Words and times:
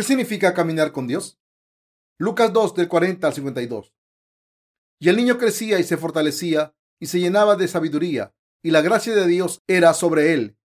¿Qué 0.00 0.04
significa 0.04 0.54
caminar 0.54 0.92
con 0.92 1.06
Dios? 1.06 1.38
Lucas 2.16 2.50
2 2.54 2.74
del 2.74 2.88
40 2.88 3.26
al 3.26 3.34
52. 3.34 3.92
Y 4.98 5.10
el 5.10 5.16
niño 5.18 5.36
crecía 5.36 5.78
y 5.78 5.84
se 5.84 5.98
fortalecía 5.98 6.74
y 6.98 7.04
se 7.04 7.20
llenaba 7.20 7.54
de 7.54 7.68
sabiduría 7.68 8.34
y 8.62 8.70
la 8.70 8.80
gracia 8.80 9.14
de 9.14 9.26
Dios 9.26 9.62
era 9.66 9.92
sobre 9.92 10.32
él. 10.32 10.56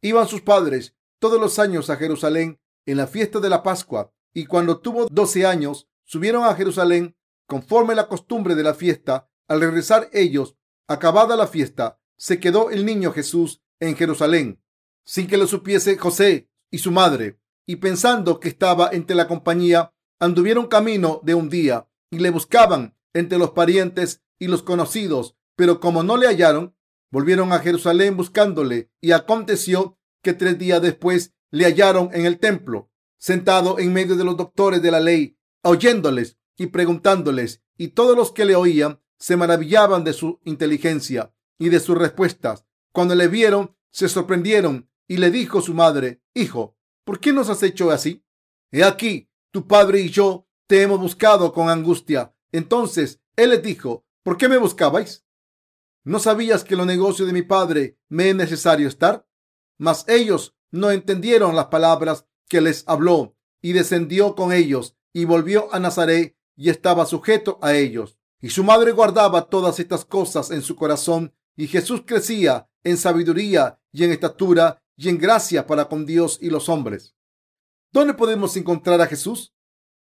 Iban 0.00 0.26
sus 0.26 0.40
padres 0.40 0.96
todos 1.18 1.38
los 1.38 1.58
años 1.58 1.90
a 1.90 1.96
Jerusalén 1.96 2.62
en 2.86 2.96
la 2.96 3.06
fiesta 3.06 3.40
de 3.40 3.50
la 3.50 3.62
Pascua 3.62 4.10
y 4.32 4.46
cuando 4.46 4.80
tuvo 4.80 5.06
doce 5.10 5.44
años 5.44 5.86
subieron 6.06 6.44
a 6.44 6.54
Jerusalén 6.54 7.14
conforme 7.46 7.94
la 7.94 8.08
costumbre 8.08 8.54
de 8.54 8.62
la 8.62 8.72
fiesta. 8.72 9.28
Al 9.48 9.60
regresar 9.60 10.08
ellos, 10.14 10.56
acabada 10.86 11.36
la 11.36 11.46
fiesta, 11.46 12.00
se 12.16 12.40
quedó 12.40 12.70
el 12.70 12.86
niño 12.86 13.12
Jesús 13.12 13.60
en 13.80 13.96
Jerusalén, 13.96 14.62
sin 15.04 15.26
que 15.26 15.36
lo 15.36 15.46
supiese 15.46 15.98
José 15.98 16.48
y 16.70 16.78
su 16.78 16.90
madre, 16.90 17.37
y 17.68 17.76
pensando 17.76 18.40
que 18.40 18.48
estaba 18.48 18.88
entre 18.92 19.14
la 19.14 19.28
compañía, 19.28 19.92
anduvieron 20.18 20.68
camino 20.68 21.20
de 21.22 21.34
un 21.34 21.50
día 21.50 21.86
y 22.10 22.18
le 22.18 22.30
buscaban 22.30 22.96
entre 23.12 23.36
los 23.36 23.50
parientes 23.50 24.22
y 24.38 24.46
los 24.46 24.62
conocidos, 24.62 25.36
pero 25.54 25.78
como 25.78 26.02
no 26.02 26.16
le 26.16 26.26
hallaron, 26.26 26.74
volvieron 27.10 27.52
a 27.52 27.58
Jerusalén 27.58 28.16
buscándole, 28.16 28.90
y 29.02 29.12
aconteció 29.12 29.98
que 30.22 30.32
tres 30.32 30.58
días 30.58 30.80
después 30.80 31.34
le 31.50 31.66
hallaron 31.66 32.08
en 32.14 32.24
el 32.24 32.38
templo, 32.38 32.90
sentado 33.18 33.78
en 33.78 33.92
medio 33.92 34.16
de 34.16 34.24
los 34.24 34.38
doctores 34.38 34.80
de 34.80 34.90
la 34.90 35.00
ley, 35.00 35.36
oyéndoles 35.62 36.38
y 36.56 36.68
preguntándoles, 36.68 37.62
y 37.76 37.88
todos 37.88 38.16
los 38.16 38.32
que 38.32 38.46
le 38.46 38.56
oían 38.56 39.02
se 39.18 39.36
maravillaban 39.36 40.04
de 40.04 40.14
su 40.14 40.40
inteligencia 40.44 41.34
y 41.58 41.68
de 41.68 41.80
sus 41.80 41.98
respuestas. 41.98 42.64
Cuando 42.92 43.14
le 43.14 43.28
vieron, 43.28 43.76
se 43.90 44.08
sorprendieron 44.08 44.88
y 45.06 45.18
le 45.18 45.30
dijo 45.30 45.60
su 45.60 45.74
madre, 45.74 46.22
Hijo, 46.32 46.77
¿por 47.08 47.20
qué 47.20 47.32
nos 47.32 47.48
has 47.48 47.62
hecho 47.62 47.90
así? 47.90 48.22
He 48.70 48.84
aquí, 48.84 49.30
tu 49.50 49.66
padre 49.66 50.02
y 50.02 50.10
yo 50.10 50.46
te 50.66 50.82
hemos 50.82 51.00
buscado 51.00 51.54
con 51.54 51.70
angustia. 51.70 52.34
Entonces 52.52 53.22
él 53.34 53.48
les 53.48 53.62
dijo, 53.62 54.04
¿por 54.22 54.36
qué 54.36 54.46
me 54.46 54.58
buscabais? 54.58 55.24
¿No 56.04 56.18
sabías 56.18 56.64
que 56.64 56.74
en 56.74 56.78
los 56.78 56.86
negocios 56.86 57.26
de 57.26 57.32
mi 57.32 57.40
padre 57.40 57.98
me 58.10 58.28
es 58.28 58.36
necesario 58.36 58.86
estar? 58.86 59.26
Mas 59.78 60.04
ellos 60.06 60.54
no 60.70 60.90
entendieron 60.90 61.56
las 61.56 61.68
palabras 61.68 62.26
que 62.46 62.60
les 62.60 62.84
habló 62.86 63.34
y 63.62 63.72
descendió 63.72 64.34
con 64.34 64.52
ellos 64.52 64.94
y 65.14 65.24
volvió 65.24 65.72
a 65.72 65.80
Nazaret 65.80 66.36
y 66.56 66.68
estaba 66.68 67.06
sujeto 67.06 67.58
a 67.62 67.74
ellos. 67.74 68.18
Y 68.42 68.50
su 68.50 68.64
madre 68.64 68.92
guardaba 68.92 69.48
todas 69.48 69.80
estas 69.80 70.04
cosas 70.04 70.50
en 70.50 70.60
su 70.60 70.76
corazón 70.76 71.32
y 71.56 71.68
Jesús 71.68 72.02
crecía 72.04 72.68
en 72.84 72.98
sabiduría 72.98 73.80
y 73.92 74.04
en 74.04 74.12
estatura 74.12 74.82
y 74.98 75.08
en 75.08 75.16
gracia 75.16 75.66
para 75.66 75.88
con 75.88 76.04
Dios 76.04 76.38
y 76.42 76.50
los 76.50 76.68
hombres. 76.68 77.14
¿Dónde 77.92 78.12
podemos 78.12 78.56
encontrar 78.56 79.00
a 79.00 79.06
Jesús? 79.06 79.54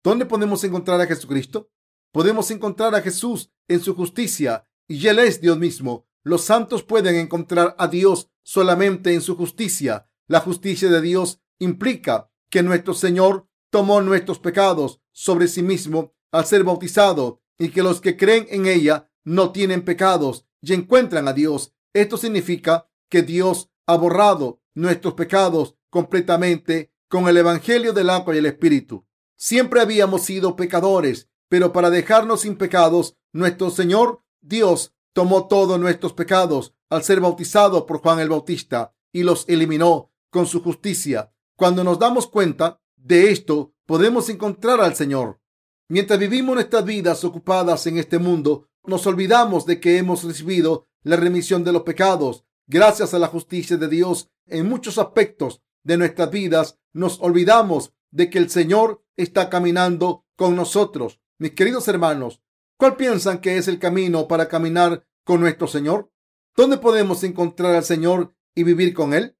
¿Dónde 0.04 0.26
podemos 0.26 0.62
encontrar 0.62 1.00
a 1.00 1.06
Jesucristo? 1.06 1.70
Podemos 2.12 2.50
encontrar 2.50 2.94
a 2.94 3.00
Jesús 3.00 3.50
en 3.68 3.80
su 3.80 3.96
justicia 3.96 4.68
y 4.86 5.04
Él 5.08 5.18
es 5.18 5.40
Dios 5.40 5.58
mismo. 5.58 6.06
Los 6.22 6.44
santos 6.44 6.84
pueden 6.84 7.16
encontrar 7.16 7.74
a 7.78 7.88
Dios 7.88 8.30
solamente 8.42 9.14
en 9.14 9.22
su 9.22 9.34
justicia. 9.36 10.08
La 10.28 10.40
justicia 10.40 10.90
de 10.90 11.00
Dios 11.00 11.40
implica 11.58 12.30
que 12.50 12.62
nuestro 12.62 12.92
Señor 12.92 13.48
tomó 13.70 14.02
nuestros 14.02 14.38
pecados 14.38 15.00
sobre 15.10 15.48
sí 15.48 15.62
mismo 15.62 16.14
al 16.30 16.44
ser 16.44 16.64
bautizado 16.64 17.42
y 17.58 17.70
que 17.70 17.82
los 17.82 18.00
que 18.00 18.16
creen 18.16 18.46
en 18.50 18.66
ella 18.66 19.10
no 19.24 19.52
tienen 19.52 19.84
pecados 19.84 20.46
y 20.60 20.74
encuentran 20.74 21.28
a 21.28 21.32
Dios. 21.32 21.74
Esto 21.94 22.18
significa 22.18 22.88
que 23.08 23.22
Dios 23.22 23.70
ha 23.86 23.96
borrado 23.96 24.61
nuestros 24.74 25.14
pecados 25.14 25.76
completamente 25.90 26.92
con 27.08 27.28
el 27.28 27.36
Evangelio 27.36 27.92
del 27.92 28.10
agua 28.10 28.34
y 28.34 28.38
el 28.38 28.46
Espíritu. 28.46 29.06
Siempre 29.36 29.80
habíamos 29.80 30.22
sido 30.22 30.56
pecadores, 30.56 31.28
pero 31.48 31.72
para 31.72 31.90
dejarnos 31.90 32.42
sin 32.42 32.56
pecados, 32.56 33.16
nuestro 33.32 33.70
Señor 33.70 34.22
Dios 34.40 34.94
tomó 35.12 35.46
todos 35.46 35.78
nuestros 35.78 36.12
pecados 36.12 36.74
al 36.88 37.02
ser 37.02 37.20
bautizado 37.20 37.86
por 37.86 37.98
Juan 37.98 38.20
el 38.20 38.28
Bautista 38.28 38.94
y 39.12 39.22
los 39.22 39.48
eliminó 39.48 40.10
con 40.30 40.46
su 40.46 40.62
justicia. 40.62 41.32
Cuando 41.56 41.84
nos 41.84 41.98
damos 41.98 42.26
cuenta 42.26 42.80
de 42.96 43.30
esto, 43.30 43.74
podemos 43.86 44.28
encontrar 44.28 44.80
al 44.80 44.94
Señor. 44.94 45.40
Mientras 45.88 46.18
vivimos 46.18 46.54
nuestras 46.54 46.84
vidas 46.84 47.24
ocupadas 47.24 47.86
en 47.86 47.98
este 47.98 48.18
mundo, 48.18 48.68
nos 48.84 49.06
olvidamos 49.06 49.66
de 49.66 49.78
que 49.78 49.98
hemos 49.98 50.24
recibido 50.24 50.88
la 51.02 51.16
remisión 51.16 51.64
de 51.64 51.72
los 51.72 51.82
pecados 51.82 52.44
gracias 52.66 53.12
a 53.12 53.18
la 53.18 53.28
justicia 53.28 53.76
de 53.76 53.88
Dios. 53.88 54.30
En 54.46 54.68
muchos 54.68 54.98
aspectos 54.98 55.62
de 55.82 55.96
nuestras 55.96 56.30
vidas 56.30 56.78
nos 56.92 57.20
olvidamos 57.20 57.94
de 58.10 58.30
que 58.30 58.38
el 58.38 58.50
Señor 58.50 59.04
está 59.16 59.48
caminando 59.48 60.26
con 60.36 60.56
nosotros. 60.56 61.20
Mis 61.38 61.52
queridos 61.52 61.88
hermanos, 61.88 62.42
¿cuál 62.76 62.96
piensan 62.96 63.40
que 63.40 63.56
es 63.56 63.68
el 63.68 63.78
camino 63.78 64.28
para 64.28 64.48
caminar 64.48 65.06
con 65.24 65.40
nuestro 65.40 65.66
Señor? 65.66 66.12
¿Dónde 66.56 66.78
podemos 66.78 67.24
encontrar 67.24 67.74
al 67.74 67.84
Señor 67.84 68.34
y 68.54 68.64
vivir 68.64 68.92
con 68.92 69.14
Él? 69.14 69.36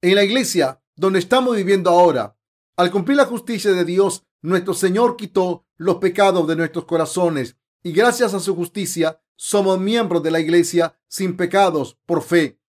En 0.00 0.14
la 0.14 0.24
iglesia 0.24 0.82
donde 0.94 1.18
estamos 1.18 1.56
viviendo 1.56 1.90
ahora. 1.90 2.36
Al 2.76 2.90
cumplir 2.90 3.16
la 3.16 3.26
justicia 3.26 3.72
de 3.72 3.84
Dios, 3.84 4.26
nuestro 4.40 4.74
Señor 4.74 5.16
quitó 5.16 5.66
los 5.76 5.96
pecados 5.96 6.46
de 6.46 6.56
nuestros 6.56 6.84
corazones 6.84 7.56
y 7.82 7.92
gracias 7.92 8.34
a 8.34 8.40
su 8.40 8.54
justicia 8.54 9.20
somos 9.36 9.80
miembros 9.80 10.22
de 10.22 10.30
la 10.30 10.40
iglesia 10.40 10.96
sin 11.08 11.36
pecados 11.36 11.98
por 12.06 12.22
fe. 12.22 12.60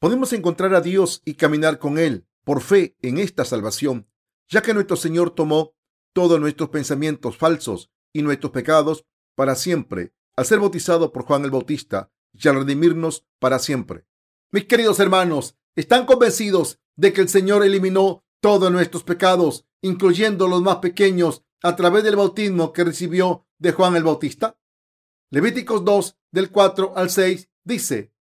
Podemos 0.00 0.32
encontrar 0.32 0.74
a 0.74 0.80
Dios 0.80 1.20
y 1.26 1.34
caminar 1.34 1.78
con 1.78 1.98
Él 1.98 2.26
por 2.42 2.62
fe 2.62 2.96
en 3.02 3.18
esta 3.18 3.44
salvación, 3.44 4.08
ya 4.48 4.62
que 4.62 4.72
nuestro 4.72 4.96
Señor 4.96 5.34
tomó 5.34 5.74
todos 6.14 6.40
nuestros 6.40 6.70
pensamientos 6.70 7.36
falsos 7.36 7.90
y 8.10 8.22
nuestros 8.22 8.50
pecados 8.50 9.04
para 9.34 9.54
siempre 9.54 10.14
al 10.36 10.46
ser 10.46 10.58
bautizado 10.58 11.12
por 11.12 11.24
Juan 11.24 11.44
el 11.44 11.50
Bautista 11.50 12.10
y 12.32 12.48
al 12.48 12.60
redimirnos 12.60 13.26
para 13.38 13.58
siempre. 13.58 14.06
Mis 14.50 14.64
queridos 14.64 15.00
hermanos, 15.00 15.58
¿están 15.76 16.06
convencidos 16.06 16.80
de 16.96 17.12
que 17.12 17.20
el 17.20 17.28
Señor 17.28 17.62
eliminó 17.62 18.24
todos 18.40 18.72
nuestros 18.72 19.04
pecados, 19.04 19.66
incluyendo 19.82 20.48
los 20.48 20.62
más 20.62 20.76
pequeños, 20.76 21.44
a 21.62 21.76
través 21.76 22.04
del 22.04 22.16
bautismo 22.16 22.72
que 22.72 22.84
recibió 22.84 23.46
de 23.58 23.72
Juan 23.72 23.96
el 23.96 24.04
Bautista? 24.04 24.58
Levíticos 25.30 25.84
2, 25.84 26.16
del 26.32 26.50
4 26.50 26.94
al 26.96 27.10
6, 27.10 27.50
dice, 27.64 28.14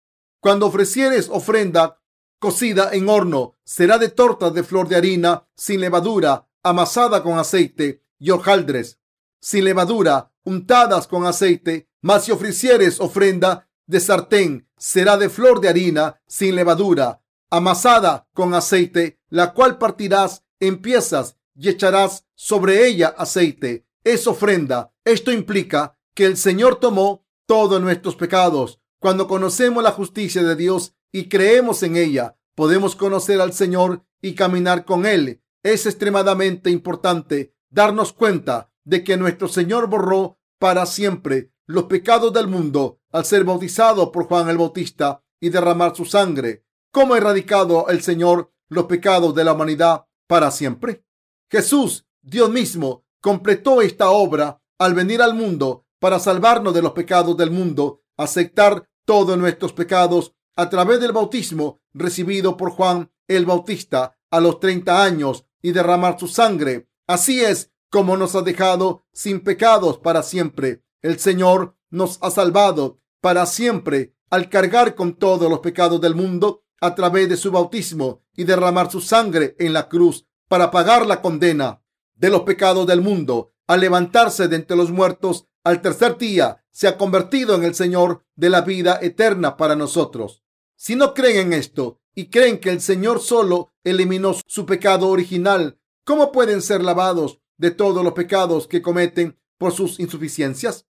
Cuando 0.47 0.67
ofrecieres 0.67 1.27
ofrenda 1.29 1.99
cocida 2.39 2.91
en 2.93 3.09
horno, 3.09 3.57
será 3.65 3.97
de 3.97 4.07
tortas 4.07 4.53
de 4.53 4.63
flor 4.63 4.87
de 4.87 4.95
harina, 4.95 5.45
sin 5.57 5.81
levadura, 5.81 6.47
amasada 6.63 7.21
con 7.21 7.37
aceite 7.37 8.05
y 8.17 8.29
hojaldres, 8.29 8.97
sin 9.41 9.65
levadura, 9.65 10.31
untadas 10.45 11.05
con 11.05 11.25
aceite, 11.25 11.89
mas 12.01 12.23
si 12.23 12.31
ofrecieres 12.31 13.01
ofrenda 13.01 13.67
de 13.87 13.99
sartén, 13.99 14.69
será 14.77 15.17
de 15.17 15.27
flor 15.27 15.59
de 15.59 15.67
harina, 15.67 16.21
sin 16.27 16.55
levadura, 16.55 17.21
amasada 17.49 18.25
con 18.33 18.53
aceite, 18.53 19.19
la 19.27 19.53
cual 19.53 19.77
partirás 19.77 20.45
en 20.61 20.81
piezas 20.81 21.35
y 21.55 21.67
echarás 21.67 22.25
sobre 22.35 22.87
ella 22.87 23.13
aceite. 23.17 23.85
Es 24.05 24.27
ofrenda. 24.27 24.93
Esto 25.03 25.33
implica 25.33 25.99
que 26.13 26.23
el 26.23 26.37
Señor 26.37 26.79
tomó 26.79 27.25
todos 27.45 27.81
nuestros 27.81 28.15
pecados. 28.15 28.79
Cuando 28.99 29.27
conocemos 29.27 29.83
la 29.83 29.91
justicia 29.91 30.43
de 30.43 30.55
Dios 30.55 30.95
y 31.11 31.29
creemos 31.29 31.83
en 31.83 31.97
ella, 31.97 32.37
podemos 32.55 32.95
conocer 32.95 33.39
al 33.41 33.53
Señor 33.53 34.03
y 34.21 34.33
caminar 34.33 34.85
con 34.85 35.05
Él. 35.05 35.43
Es 35.63 35.85
extremadamente 35.85 36.71
importante 36.71 37.53
darnos 37.69 38.13
cuenta 38.13 38.71
de 38.83 39.03
que 39.03 39.17
nuestro 39.17 39.47
Señor 39.47 39.87
borró 39.87 40.39
para 40.59 40.85
siempre 40.85 41.51
los 41.67 41.83
pecados 41.83 42.33
del 42.33 42.47
mundo 42.47 42.99
al 43.11 43.25
ser 43.25 43.43
bautizado 43.43 44.11
por 44.11 44.25
Juan 44.25 44.49
el 44.49 44.57
Bautista 44.57 45.23
y 45.39 45.49
derramar 45.49 45.95
su 45.95 46.05
sangre. 46.05 46.65
¿Cómo 46.91 47.13
ha 47.13 47.17
erradicado 47.17 47.87
el 47.89 48.01
Señor 48.01 48.51
los 48.69 48.85
pecados 48.85 49.35
de 49.35 49.43
la 49.43 49.53
humanidad 49.53 50.05
para 50.25 50.49
siempre? 50.49 51.05
Jesús, 51.51 52.07
Dios 52.21 52.49
mismo, 52.49 53.05
completó 53.21 53.81
esta 53.81 54.09
obra 54.09 54.61
al 54.79 54.93
venir 54.93 55.21
al 55.21 55.35
mundo 55.35 55.85
para 55.99 56.19
salvarnos 56.19 56.73
de 56.73 56.81
los 56.81 56.93
pecados 56.93 57.35
del 57.37 57.51
mundo, 57.51 58.01
aceptar 58.17 58.89
todos 59.05 59.37
nuestros 59.37 59.73
pecados 59.73 60.33
a 60.55 60.69
través 60.69 60.99
del 60.99 61.11
bautismo 61.13 61.81
recibido 61.93 62.57
por 62.57 62.71
Juan 62.71 63.11
el 63.27 63.45
Bautista 63.45 64.17
a 64.29 64.39
los 64.39 64.59
30 64.59 65.03
años 65.03 65.45
y 65.61 65.71
derramar 65.71 66.19
su 66.19 66.27
sangre. 66.27 66.89
Así 67.05 67.41
es 67.41 67.71
como 67.89 68.17
nos 68.17 68.35
ha 68.35 68.41
dejado 68.41 69.05
sin 69.13 69.41
pecados 69.41 69.97
para 69.99 70.23
siempre. 70.23 70.83
El 71.01 71.19
Señor 71.19 71.75
nos 71.89 72.19
ha 72.21 72.31
salvado 72.31 72.99
para 73.21 73.45
siempre 73.45 74.15
al 74.29 74.49
cargar 74.49 74.95
con 74.95 75.13
todos 75.13 75.49
los 75.49 75.59
pecados 75.59 76.01
del 76.01 76.15
mundo 76.15 76.63
a 76.81 76.95
través 76.95 77.29
de 77.29 77.37
su 77.37 77.51
bautismo 77.51 78.23
y 78.35 78.43
derramar 78.43 78.91
su 78.91 79.01
sangre 79.01 79.55
en 79.59 79.73
la 79.73 79.87
cruz 79.87 80.27
para 80.47 80.69
pagar 80.69 81.05
la 81.05 81.21
condena 81.21 81.81
de 82.15 82.29
los 82.29 82.41
pecados 82.41 82.85
del 82.87 83.01
mundo. 83.01 83.53
Al 83.67 83.81
levantarse 83.81 84.47
de 84.47 84.55
entre 84.55 84.77
los 84.77 84.91
muertos 84.91 85.47
al 85.67 85.81
tercer 85.81 86.17
día, 86.17 86.63
se 86.71 86.87
ha 86.87 86.97
convertido 86.97 87.53
en 87.55 87.65
el 87.65 87.75
Señor 87.75 88.23
de 88.37 88.49
la 88.49 88.61
vida 88.61 88.99
eterna 89.01 89.57
para 89.57 89.75
nosotros. 89.75 90.41
Si 90.77 90.95
no 90.95 91.13
creen 91.13 91.47
en 91.47 91.53
esto 91.53 91.99
y 92.15 92.29
creen 92.29 92.59
que 92.59 92.69
el 92.69 92.79
Señor 92.79 93.19
solo 93.19 93.73
eliminó 93.83 94.33
su 94.45 94.65
pecado 94.65 95.09
original 95.09 95.77
¿cómo 96.05 96.31
pueden 96.31 96.61
ser 96.61 96.81
lavados 96.81 97.41
de 97.57 97.71
todos 97.71 98.01
los 98.01 98.13
pecados 98.13 98.65
que 98.65 98.81
cometen 98.81 99.37
por 99.57 99.73
sus 99.73 99.99
insuficiencias? 99.99 100.87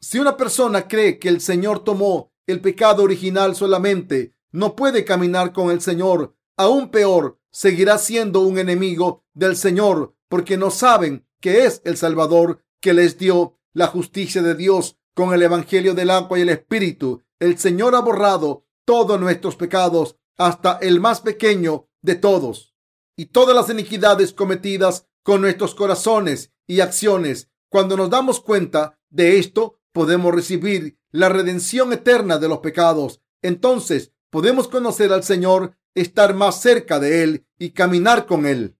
Si 0.00 0.18
una 0.18 0.36
persona 0.36 0.88
cree 0.88 1.20
que 1.20 1.28
el 1.28 1.40
Señor 1.40 1.84
tomó 1.84 2.32
el 2.48 2.60
pecado 2.60 3.04
original 3.04 3.54
solamente, 3.54 4.34
no 4.50 4.74
puede 4.74 5.04
caminar 5.04 5.52
con 5.52 5.70
el 5.70 5.80
Señor. 5.80 6.34
Aún 6.56 6.90
peor, 6.90 7.38
seguirá 7.52 7.96
siendo 7.98 8.40
un 8.40 8.58
enemigo 8.58 9.22
del 9.34 9.56
Señor 9.56 10.16
porque 10.28 10.56
no 10.56 10.72
saben 10.72 11.24
que 11.40 11.64
es 11.64 11.80
el 11.84 11.96
Salvador 11.96 12.60
que 12.80 12.92
les 12.92 13.18
dio 13.18 13.56
la 13.74 13.88
justicia 13.88 14.40
de 14.40 14.54
Dios 14.54 14.96
con 15.14 15.34
el 15.34 15.42
Evangelio 15.42 15.94
del 15.94 16.10
agua 16.10 16.38
y 16.38 16.42
el 16.42 16.48
Espíritu. 16.48 17.22
El 17.38 17.58
Señor 17.58 17.94
ha 17.94 18.00
borrado 18.00 18.64
todos 18.84 19.20
nuestros 19.20 19.56
pecados, 19.56 20.16
hasta 20.36 20.78
el 20.80 21.00
más 21.00 21.20
pequeño 21.20 21.88
de 22.02 22.16
todos, 22.16 22.74
y 23.16 23.26
todas 23.26 23.54
las 23.54 23.70
iniquidades 23.70 24.32
cometidas 24.32 25.06
con 25.22 25.40
nuestros 25.40 25.74
corazones 25.74 26.52
y 26.66 26.80
acciones. 26.80 27.50
Cuando 27.68 27.96
nos 27.96 28.10
damos 28.10 28.40
cuenta 28.40 28.98
de 29.10 29.38
esto, 29.38 29.78
podemos 29.92 30.34
recibir 30.34 30.98
la 31.10 31.28
redención 31.28 31.92
eterna 31.92 32.38
de 32.38 32.48
los 32.48 32.58
pecados. 32.58 33.20
Entonces 33.42 34.12
podemos 34.30 34.68
conocer 34.68 35.12
al 35.12 35.22
Señor, 35.22 35.76
estar 35.94 36.34
más 36.34 36.60
cerca 36.60 36.98
de 36.98 37.22
Él 37.22 37.46
y 37.58 37.70
caminar 37.70 38.26
con 38.26 38.46
Él. 38.46 38.76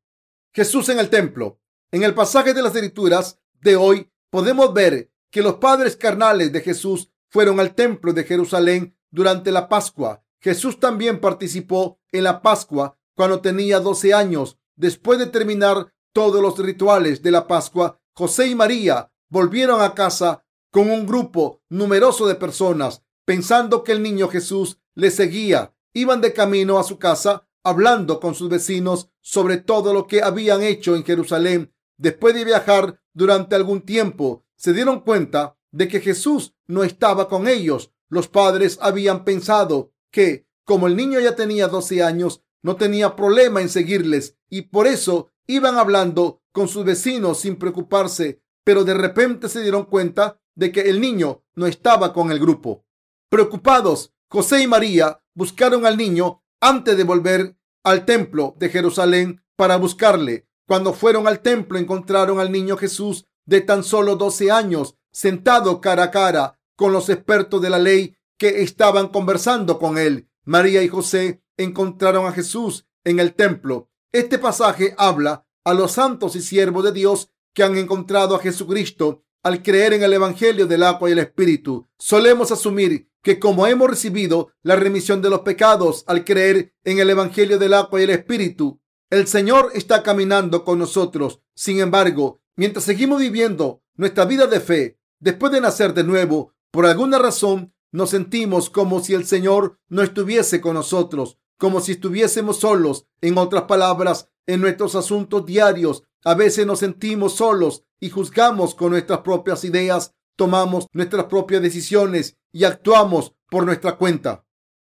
Jesús 0.53 0.89
en 0.89 0.99
el 0.99 1.11
templo. 1.11 1.61
En 1.93 2.03
el 2.03 2.15
pasaje 2.15 2.55
de 2.55 2.63
las 2.63 2.75
escrituras 2.75 3.39
de 3.61 3.77
hoy 3.77 4.11
podemos 4.35 4.75
ver 4.75 5.13
que 5.31 5.43
los 5.43 5.59
padres 5.59 5.95
carnales 5.95 6.53
de 6.53 6.61
Jesús 6.61 7.09
fueron 7.29 7.61
al 7.61 7.77
templo 7.77 8.13
de 8.13 8.25
Jerusalén 8.25 8.99
durante 9.13 9.53
la 9.53 9.69
Pascua. 9.69 10.25
Jesús 10.41 10.81
también 10.81 11.21
participó 11.21 12.01
en 12.11 12.25
la 12.25 12.43
Pascua 12.43 12.99
cuando 13.15 13.41
tenía 13.41 13.79
12 13.79 14.13
años. 14.13 14.59
Después 14.75 15.21
de 15.21 15.27
terminar 15.27 15.95
todos 16.13 16.43
los 16.43 16.59
rituales 16.59 17.23
de 17.23 17.31
la 17.31 17.47
Pascua, 17.47 18.01
José 18.13 18.49
y 18.49 18.57
María 18.57 19.13
volvieron 19.29 19.81
a 19.81 19.95
casa 19.95 20.45
con 20.73 20.91
un 20.91 21.07
grupo 21.07 21.63
numeroso 21.69 22.27
de 22.27 22.35
personas, 22.35 23.05
pensando 23.25 23.85
que 23.85 23.93
el 23.93 24.03
niño 24.03 24.27
Jesús 24.27 24.81
les 24.97 25.15
seguía. 25.15 25.77
Iban 25.93 26.21
de 26.21 26.33
camino 26.33 26.81
a 26.81 26.83
su 26.83 26.99
casa, 26.99 27.47
hablando 27.63 28.19
con 28.19 28.35
sus 28.35 28.49
vecinos 28.49 29.11
sobre 29.21 29.59
todo 29.59 29.95
lo 29.95 30.09
que 30.09 30.25
habían 30.25 30.61
hecho 30.61 30.97
en 30.97 31.05
Jerusalén. 31.05 31.73
Después 31.97 32.35
de 32.35 32.45
viajar 32.45 33.01
durante 33.15 33.57
algún 33.57 33.81
tiempo, 33.81 34.45
se 34.57 34.73
dieron 34.73 35.01
cuenta 35.01 35.57
de 35.71 35.89
que 35.89 36.01
Jesús 36.01 36.55
no 36.67 36.85
estaba 36.85 37.29
con 37.29 37.49
ellos. 37.49 37.93
Los 38.09 38.29
padres 38.29 38.79
habían 38.81 39.25
pensado 39.25 39.93
que, 40.11 40.47
como 40.65 40.87
el 40.87 40.97
niño 40.97 41.21
ya 41.21 41.35
tenía 41.35 41.69
12 41.69 42.03
años, 42.03 42.43
no 42.63 42.77
tenía 42.77 43.17
problema 43.17 43.61
en 43.61 43.69
seguirles 43.69 44.37
y 44.49 44.63
por 44.63 44.87
eso 44.87 45.31
iban 45.47 45.77
hablando 45.77 46.43
con 46.53 46.69
sus 46.69 46.85
vecinos 46.85 47.41
sin 47.41 47.57
preocuparse, 47.57 48.41
pero 48.65 48.85
de 48.85 48.95
repente 48.95 49.49
se 49.49 49.63
dieron 49.63 49.85
cuenta 49.85 50.41
de 50.55 50.73
que 50.73 50.83
el 50.83 51.01
niño 51.01 51.43
no 51.55 51.67
estaba 51.67 52.13
con 52.13 52.31
el 52.31 52.39
grupo. 52.39 52.87
Preocupados, 53.29 54.15
José 54.29 54.63
y 54.63 54.67
María 54.67 55.21
buscaron 55.35 55.85
al 55.85 55.97
niño 55.97 56.43
antes 56.61 56.97
de 56.97 57.05
volver 57.05 57.57
al 57.83 58.05
templo 58.05 58.55
de 58.59 58.71
Jerusalén 58.71 59.43
para 59.57 59.77
buscarle. 59.77 60.49
Cuando 60.67 60.93
fueron 60.93 61.27
al 61.27 61.41
templo 61.41 61.79
encontraron 61.79 62.41
al 62.41 62.51
niño 62.51 62.77
Jesús 62.77 63.27
de 63.45 63.61
tan 63.61 63.85
solo 63.85 64.17
12 64.17 64.51
años 64.51 64.97
sentado 65.13 65.81
cara 65.81 66.05
a 66.05 66.11
cara 66.11 66.59
con 66.77 66.93
los 66.93 67.09
expertos 67.09 67.61
de 67.61 67.71
la 67.71 67.79
ley 67.79 68.17
que 68.39 68.63
estaban 68.63 69.09
conversando 69.09 69.79
con 69.79 69.99
él. 69.99 70.29
María 70.45 70.83
y 70.83 70.89
José 70.89 71.43
encontraron 71.57 72.27
a 72.27 72.33
Jesús 72.33 72.87
en 73.05 73.21
el 73.21 73.35
templo. 73.35 73.91
Este 74.13 74.39
pasaje 74.39 74.95
habla 74.99 75.47
a 75.65 75.75
los 75.75 75.93
santos 75.93 76.37
y 76.37 76.43
siervos 76.43 76.85
de 76.85 76.93
Dios 76.93 77.31
que 77.53 77.63
han 77.63 77.77
encontrado 77.77 78.35
a 78.35 78.41
Jesucristo 78.41 79.23
al 79.43 79.63
creer 79.63 79.93
en 79.93 80.03
el 80.03 80.13
Evangelio 80.13 80.67
del 80.67 80.83
agua 80.83 81.09
y 81.09 81.13
el 81.13 81.19
Espíritu. 81.19 81.89
Solemos 81.99 82.51
asumir 82.51 83.11
que 83.23 83.39
como 83.39 83.67
hemos 83.67 83.89
recibido 83.89 84.53
la 84.63 84.77
remisión 84.77 85.23
de 85.23 85.31
los 85.31 85.41
pecados 85.41 86.05
al 86.07 86.25
creer 86.25 86.75
en 86.85 86.99
el 86.99 87.11
Evangelio 87.11 87.59
del 87.59 87.75
agua 87.75 88.01
y 88.01 88.05
el 88.05 88.11
Espíritu, 88.11 88.81
el 89.11 89.27
Señor 89.27 89.71
está 89.75 90.03
caminando 90.03 90.65
con 90.65 90.79
nosotros. 90.79 91.41
Sin 91.55 91.81
embargo, 91.81 92.41
mientras 92.57 92.85
seguimos 92.85 93.21
viviendo 93.21 93.83
nuestra 93.97 94.25
vida 94.25 94.47
de 94.47 94.61
fe, 94.61 94.99
después 95.21 95.53
de 95.53 95.61
nacer 95.61 95.95
de 95.95 96.05
nuevo, 96.05 96.53
por 96.71 96.87
alguna 96.87 97.19
razón 97.19 97.73
nos 97.93 98.11
sentimos 98.11 98.71
como 98.71 99.01
si 99.01 99.15
el 99.15 99.25
Señor 99.25 99.79
no 99.89 100.03
estuviese 100.03 100.61
con 100.61 100.75
nosotros, 100.75 101.39
como 101.59 101.81
si 101.81 101.93
estuviésemos 101.93 102.59
solos. 102.59 103.07
En 103.21 103.39
otras 103.39 103.65
palabras, 103.65 104.29
en 104.47 104.61
nuestros 104.61 104.97
asuntos 104.97 105.47
diarios, 105.47 106.03
a 106.25 106.35
veces 106.35 106.67
nos 106.67 106.81
sentimos 106.81 107.37
solos 107.37 107.85
y 108.01 108.11
juzgamos 108.11 108.75
con 108.75 108.91
nuestras 108.91 109.21
propias 109.21 109.65
ideas, 109.65 110.15
tomamos 110.37 110.89
nuestras 110.93 111.27
propias 111.27 111.63
decisiones 111.63 112.37
y 112.51 112.65
actuamos 112.65 113.35
por 113.49 113.65
nuestra 113.65 113.97
cuenta. 113.97 114.45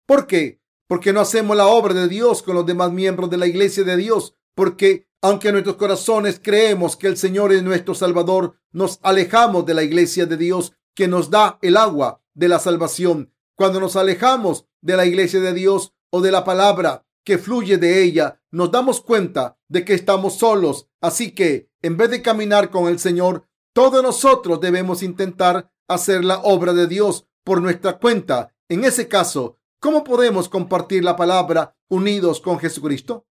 ¿Por 0.07 0.25
qué? 0.25 0.59
Porque 0.87 1.13
no 1.13 1.19
hacemos 1.19 1.55
la 1.57 1.67
obra 1.67 1.93
de 1.93 2.07
Dios 2.07 2.41
con 2.41 2.55
los 2.55 2.65
demás 2.65 2.91
miembros 2.91 3.29
de 3.29 3.37
la 3.37 3.47
iglesia 3.47 3.83
de 3.83 3.97
Dios. 3.97 4.35
Porque 4.55 5.07
aunque 5.21 5.49
en 5.49 5.53
nuestros 5.53 5.77
corazones 5.77 6.39
creemos 6.41 6.95
que 6.95 7.07
el 7.07 7.17
Señor 7.17 7.51
es 7.51 7.63
nuestro 7.63 7.95
Salvador, 7.95 8.55
nos 8.71 8.99
alejamos 9.01 9.65
de 9.65 9.73
la 9.73 9.83
iglesia 9.83 10.25
de 10.25 10.37
Dios 10.37 10.73
que 10.95 11.07
nos 11.07 11.29
da 11.29 11.59
el 11.61 11.77
agua 11.77 12.21
de 12.33 12.47
la 12.47 12.59
salvación. 12.59 13.33
Cuando 13.55 13.79
nos 13.79 13.95
alejamos 13.95 14.65
de 14.81 14.95
la 14.95 15.05
iglesia 15.05 15.39
de 15.39 15.53
Dios 15.53 15.93
o 16.11 16.21
de 16.21 16.31
la 16.31 16.43
palabra 16.43 17.05
que 17.23 17.37
fluye 17.37 17.77
de 17.77 18.03
ella, 18.03 18.41
nos 18.51 18.71
damos 18.71 19.01
cuenta 19.01 19.57
de 19.67 19.83
que 19.83 19.93
estamos 19.93 20.37
solos. 20.37 20.87
Así 21.01 21.31
que, 21.31 21.69
en 21.81 21.97
vez 21.97 22.09
de 22.09 22.21
caminar 22.21 22.69
con 22.69 22.87
el 22.87 22.99
Señor, 22.99 23.47
todos 23.73 24.01
nosotros 24.01 24.61
debemos 24.61 25.03
intentar 25.03 25.71
hacer 25.87 26.23
la 26.23 26.39
obra 26.39 26.73
de 26.73 26.87
Dios 26.87 27.27
por 27.43 27.61
nuestra 27.61 27.97
cuenta. 27.97 28.55
En 28.69 28.85
ese 28.85 29.07
caso, 29.07 29.57
¿cómo 29.87 30.03
podemos 30.03 30.49
compartir 30.49 31.01
la 31.01 31.15
palabra 31.15 31.77
unidos 31.87 32.41
con 32.41 32.59
Jesucristo? 32.59 33.25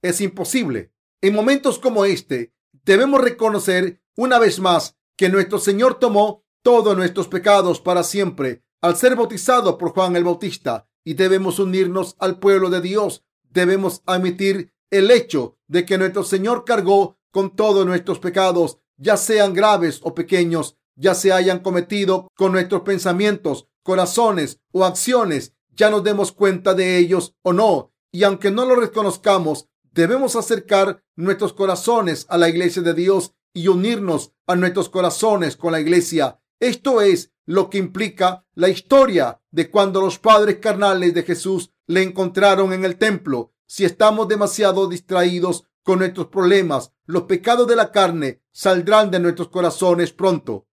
Es 0.00 0.20
imposible. 0.20 0.92
En 1.20 1.34
momentos 1.34 1.80
como 1.80 2.04
este, 2.04 2.54
debemos 2.84 3.20
reconocer 3.20 4.00
una 4.16 4.38
vez 4.38 4.60
más 4.60 4.96
que 5.16 5.28
nuestro 5.28 5.58
Señor 5.58 5.98
tomó 5.98 6.44
todos 6.62 6.96
nuestros 6.96 7.26
pecados 7.26 7.80
para 7.80 8.04
siempre 8.04 8.62
al 8.80 8.96
ser 8.96 9.16
bautizado 9.16 9.76
por 9.76 9.90
Juan 9.90 10.14
el 10.14 10.22
Bautista 10.22 10.88
y 11.02 11.14
debemos 11.14 11.58
unirnos 11.58 12.14
al 12.20 12.38
pueblo 12.38 12.70
de 12.70 12.80
Dios 12.80 13.24
debemos 13.50 14.04
admitir 14.06 14.72
el 14.92 15.10
hecho 15.10 15.58
de 15.66 15.84
que 15.84 15.98
nuestro 15.98 16.22
Señor 16.22 16.64
cargó 16.64 17.18
con 17.32 17.56
todos 17.56 17.84
nuestros 17.84 18.20
pecados, 18.20 18.78
ya 18.98 19.16
sean 19.16 19.52
graves 19.52 19.98
o 20.04 20.14
pequeños, 20.14 20.76
ya 20.94 21.16
se 21.16 21.32
hayan 21.32 21.58
cometido 21.58 22.28
con 22.36 22.52
nuestros 22.52 22.82
pensamientos, 22.82 23.66
corazones 23.82 24.60
o 24.70 24.84
acciones, 24.84 25.54
ya 25.78 25.88
nos 25.90 26.02
demos 26.02 26.32
cuenta 26.32 26.74
de 26.74 26.98
ellos 26.98 27.36
o 27.42 27.54
no. 27.54 27.92
Y 28.10 28.24
aunque 28.24 28.50
no 28.50 28.66
lo 28.66 28.74
reconozcamos, 28.74 29.68
debemos 29.92 30.34
acercar 30.36 31.02
nuestros 31.16 31.52
corazones 31.52 32.26
a 32.28 32.36
la 32.36 32.48
iglesia 32.48 32.82
de 32.82 32.94
Dios 32.94 33.32
y 33.54 33.68
unirnos 33.68 34.32
a 34.46 34.56
nuestros 34.56 34.88
corazones 34.88 35.56
con 35.56 35.72
la 35.72 35.80
iglesia. 35.80 36.40
Esto 36.60 37.00
es 37.00 37.32
lo 37.46 37.70
que 37.70 37.78
implica 37.78 38.44
la 38.54 38.68
historia 38.68 39.40
de 39.50 39.70
cuando 39.70 40.00
los 40.00 40.18
padres 40.18 40.56
carnales 40.56 41.14
de 41.14 41.22
Jesús 41.22 41.70
le 41.86 42.02
encontraron 42.02 42.72
en 42.72 42.84
el 42.84 42.98
templo. 42.98 43.54
Si 43.66 43.84
estamos 43.84 44.26
demasiado 44.26 44.88
distraídos 44.88 45.64
con 45.84 46.00
nuestros 46.00 46.26
problemas, 46.26 46.92
los 47.06 47.22
pecados 47.22 47.68
de 47.68 47.76
la 47.76 47.92
carne 47.92 48.42
saldrán 48.50 49.10
de 49.10 49.20
nuestros 49.20 49.48
corazones 49.48 50.12
pronto. 50.12 50.66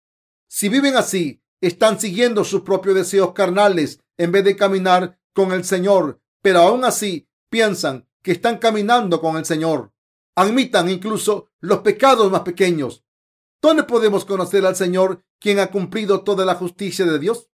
Si 0.47 0.67
viven 0.67 0.97
así, 0.97 1.43
están 1.67 1.99
siguiendo 1.99 2.43
sus 2.43 2.61
propios 2.61 2.95
deseos 2.95 3.33
carnales 3.33 3.99
en 4.17 4.31
vez 4.31 4.43
de 4.43 4.55
caminar 4.55 5.19
con 5.33 5.51
el 5.51 5.63
Señor, 5.63 6.21
pero 6.41 6.59
aún 6.59 6.85
así 6.85 7.27
piensan 7.49 8.07
que 8.21 8.31
están 8.31 8.59
caminando 8.59 9.19
con 9.19 9.37
el 9.37 9.45
Señor. 9.45 9.91
Admitan 10.35 10.89
incluso 10.89 11.49
los 11.59 11.79
pecados 11.79 12.31
más 12.31 12.41
pequeños. 12.41 13.03
¿Dónde 13.61 13.83
podemos 13.83 14.25
conocer 14.25 14.65
al 14.65 14.75
Señor 14.75 15.23
quien 15.39 15.59
ha 15.59 15.67
cumplido 15.71 16.21
toda 16.21 16.45
la 16.45 16.55
justicia 16.55 17.05
de 17.05 17.17
Dios? 17.17 17.49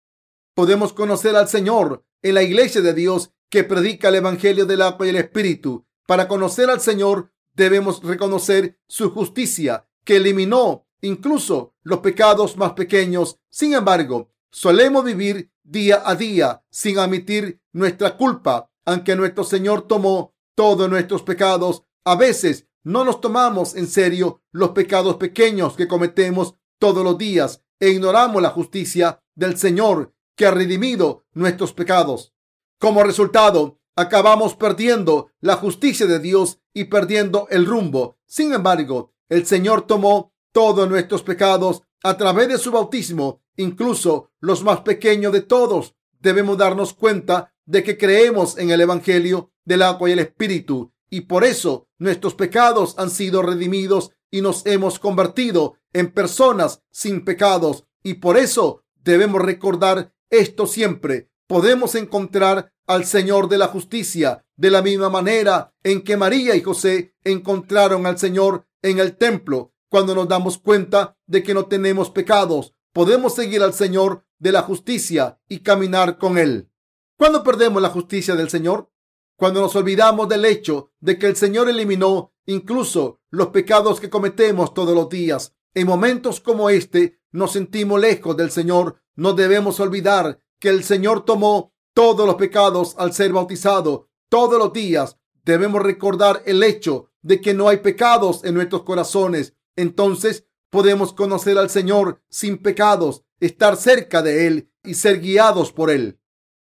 Podemos 0.54 0.92
conocer 0.92 1.34
al 1.34 1.48
Señor 1.48 2.04
en 2.22 2.34
la 2.34 2.42
iglesia 2.42 2.80
de 2.80 2.94
Dios 2.94 3.32
que 3.50 3.64
predica 3.64 4.08
el 4.08 4.16
Evangelio 4.16 4.66
del 4.66 4.82
agua 4.82 5.06
y 5.06 5.10
el 5.10 5.16
Espíritu. 5.16 5.84
Para 6.06 6.28
conocer 6.28 6.70
al 6.70 6.80
Señor 6.80 7.32
debemos 7.54 8.02
reconocer 8.02 8.78
su 8.86 9.10
justicia 9.10 9.88
que 10.04 10.16
eliminó 10.16 10.86
incluso 11.00 11.75
los 11.83 12.00
pecados 12.00 12.57
más 12.57 12.73
pequeños. 12.73 13.38
Sin 13.50 13.75
embargo, 13.75 14.31
solemos 14.50 15.05
vivir 15.05 15.50
día 15.62 16.03
a 16.05 16.15
día 16.15 16.62
sin 16.71 16.99
admitir 16.99 17.61
nuestra 17.73 18.17
culpa, 18.17 18.71
aunque 18.85 19.17
nuestro 19.17 19.45
Señor 19.45 19.83
tomó 19.83 20.35
todos 20.55 20.88
nuestros 20.88 21.23
pecados. 21.23 21.83
A 22.05 22.17
veces 22.17 22.69
no 22.83 23.05
nos 23.05 23.21
tomamos 23.21 23.75
en 23.75 23.88
serio 23.88 24.43
los 24.53 24.71
pecados 24.71 25.17
pequeños 25.17 25.75
que 25.75 25.88
cometemos 25.88 26.55
todos 26.79 27.03
los 27.03 27.19
días 27.19 27.62
e 27.81 27.91
ignoramos 27.91 28.41
la 28.41 28.50
justicia 28.50 29.23
del 29.35 29.59
Señor 29.59 30.15
que 30.37 30.47
ha 30.47 30.50
redimido 30.50 31.26
nuestros 31.33 31.73
pecados. 31.73 32.35
Como 32.79 33.03
resultado, 33.03 33.81
acabamos 33.97 34.55
perdiendo 34.55 35.33
la 35.41 35.57
justicia 35.57 36.07
de 36.07 36.21
Dios 36.21 36.61
y 36.75 36.85
perdiendo 36.85 37.49
el 37.50 37.67
rumbo. 37.67 38.19
Sin 38.26 38.53
embargo, 38.53 39.15
el 39.29 39.47
Señor 39.47 39.87
tomó 39.87 40.35
todos 40.56 40.88
nuestros 40.88 41.22
pecados 41.22 41.82
a 42.02 42.16
través 42.16 42.48
de 42.48 42.56
su 42.56 42.72
bautismo, 42.72 43.42
incluso 43.58 44.30
los 44.40 44.64
más 44.64 44.80
pequeños 44.80 45.30
de 45.34 45.42
todos. 45.42 45.96
Debemos 46.18 46.56
darnos 46.56 46.94
cuenta 46.94 47.52
de 47.66 47.84
que 47.84 47.98
creemos 47.98 48.56
en 48.56 48.70
el 48.70 48.80
Evangelio 48.80 49.50
del 49.66 49.82
agua 49.82 50.08
y 50.08 50.14
el 50.14 50.20
Espíritu 50.20 50.94
y 51.10 51.20
por 51.20 51.44
eso 51.44 51.90
nuestros 51.98 52.34
pecados 52.34 52.94
han 52.96 53.10
sido 53.10 53.42
redimidos 53.42 54.12
y 54.30 54.40
nos 54.40 54.64
hemos 54.64 54.98
convertido 54.98 55.75
en 55.92 56.10
personas 56.10 56.80
sin 56.90 57.26
pecados 57.26 57.84
y 58.02 58.14
por 58.14 58.38
eso 58.38 58.82
debemos 59.04 59.42
recordar 59.42 60.14
esto 60.30 60.66
siempre. 60.66 61.28
Podemos 61.46 61.94
encontrar 61.94 62.72
al 62.86 63.04
Señor 63.04 63.50
de 63.50 63.58
la 63.58 63.66
justicia 63.66 64.46
de 64.56 64.70
la 64.70 64.80
misma 64.80 65.10
manera 65.10 65.75
en 65.82 66.00
que 66.00 66.16
María 66.16 66.56
y 66.56 66.62
José 66.62 67.14
encontraron 67.25 68.06
al 68.06 68.18
Señor 68.18 68.66
en 68.80 69.00
el 69.00 69.18
templo. 69.18 69.75
Cuando 69.97 70.15
nos 70.15 70.29
damos 70.29 70.59
cuenta 70.59 71.17
de 71.26 71.43
que 71.43 71.55
no 71.55 71.69
tenemos 71.69 72.11
pecados, 72.11 72.75
podemos 72.93 73.35
seguir 73.35 73.62
al 73.62 73.73
Señor 73.73 74.26
de 74.38 74.53
la 74.53 74.61
justicia 74.61 75.41
y 75.49 75.61
caminar 75.61 76.19
con 76.19 76.37
Él. 76.37 76.71
¿Cuándo 77.17 77.43
perdemos 77.43 77.81
la 77.81 77.88
justicia 77.88 78.35
del 78.35 78.50
Señor? 78.50 78.91
Cuando 79.38 79.62
nos 79.62 79.75
olvidamos 79.75 80.29
del 80.29 80.45
hecho 80.45 80.91
de 81.00 81.19
que 81.19 81.25
el 81.25 81.35
Señor 81.35 81.71
eliminó 81.71 82.35
incluso 82.45 83.23
los 83.31 83.47
pecados 83.47 83.99
que 83.99 84.11
cometemos 84.11 84.75
todos 84.75 84.95
los 84.95 85.09
días. 85.09 85.55
En 85.73 85.87
momentos 85.87 86.43
como 86.43 86.69
este 86.69 87.19
nos 87.31 87.53
sentimos 87.53 87.99
lejos 87.99 88.37
del 88.37 88.50
Señor. 88.50 89.00
No 89.15 89.33
debemos 89.33 89.81
olvidar 89.81 90.43
que 90.61 90.69
el 90.69 90.85
Señor 90.85 91.25
tomó 91.25 91.73
todos 91.95 92.26
los 92.26 92.35
pecados 92.35 92.97
al 92.99 93.15
ser 93.15 93.33
bautizado. 93.33 94.11
Todos 94.29 94.59
los 94.59 94.75
días 94.75 95.17
debemos 95.43 95.81
recordar 95.81 96.43
el 96.45 96.62
hecho 96.62 97.09
de 97.23 97.41
que 97.41 97.55
no 97.55 97.71
hay 97.71 97.79
pecados 97.79 98.45
en 98.45 98.53
nuestros 98.53 98.83
corazones. 98.83 99.55
Entonces 99.76 100.47
podemos 100.71 101.12
conocer 101.12 101.59
al 101.59 101.71
Señor 101.71 102.23
sin 102.28 102.59
pecados, 102.59 103.25
estar 103.40 103.76
cerca 103.76 104.23
de 104.23 104.47
Él 104.47 104.73
y 104.83 104.95
ser 104.95 105.21
guiados 105.21 105.73
por 105.73 105.90
Él. 105.90 106.21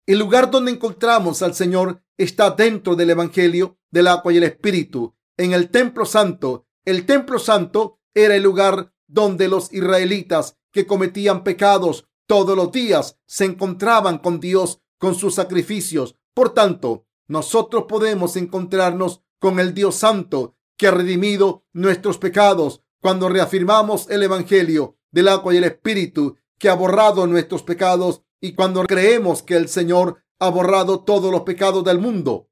El 0.06 0.20
lugar 0.20 0.52
donde 0.52 0.72
encontramos 0.72 1.42
al 1.42 1.54
Señor 1.54 2.04
está 2.18 2.52
dentro 2.52 2.96
del 2.96 3.10
Evangelio 3.10 3.78
del 3.92 4.08
agua 4.08 4.34
y 4.34 4.38
el 4.38 4.44
Espíritu, 4.44 5.16
en 5.38 5.54
el 5.54 5.70
Templo 5.70 6.06
Santo. 6.06 6.68
El 6.86 7.06
Templo 7.06 7.40
Santo 7.40 8.00
era 8.14 8.36
el 8.36 8.44
lugar 8.44 8.94
donde 9.08 9.48
los 9.48 9.72
israelitas 9.74 10.58
que 10.72 10.86
cometían 10.86 11.44
pecados 11.44 12.08
todos 12.26 12.56
los 12.56 12.72
días 12.72 13.20
se 13.26 13.46
encontraban 13.46 14.18
con 14.18 14.40
Dios 14.40 14.82
con 14.98 15.16
sus 15.16 15.36
sacrificios. 15.36 16.16
Por 16.34 16.54
tanto, 16.54 17.08
nosotros 17.28 17.86
podemos 17.88 18.36
encontrarnos 18.36 19.24
con 19.40 19.60
el 19.60 19.74
Dios 19.74 19.96
Santo 19.96 20.56
que 20.78 20.88
ha 20.88 20.92
redimido 20.92 21.66
nuestros 21.74 22.18
pecados 22.18 22.84
cuando 23.02 23.30
reafirmamos 23.30 24.10
el 24.10 24.24
Evangelio 24.24 24.98
del 25.12 25.28
agua 25.28 25.54
y 25.54 25.58
el 25.58 25.64
Espíritu 25.64 26.38
que 26.58 26.70
ha 26.70 26.74
borrado 26.74 27.28
nuestros 27.28 27.64
pecados 27.64 28.22
y 28.42 28.54
cuando 28.54 28.84
creemos 28.84 29.44
que 29.44 29.56
el 29.56 29.70
Señor 29.70 30.24
ha 30.40 30.50
borrado 30.50 31.04
todos 31.04 31.32
los 31.32 31.42
pecados 31.42 31.84
del 31.84 32.00
mundo, 32.00 32.50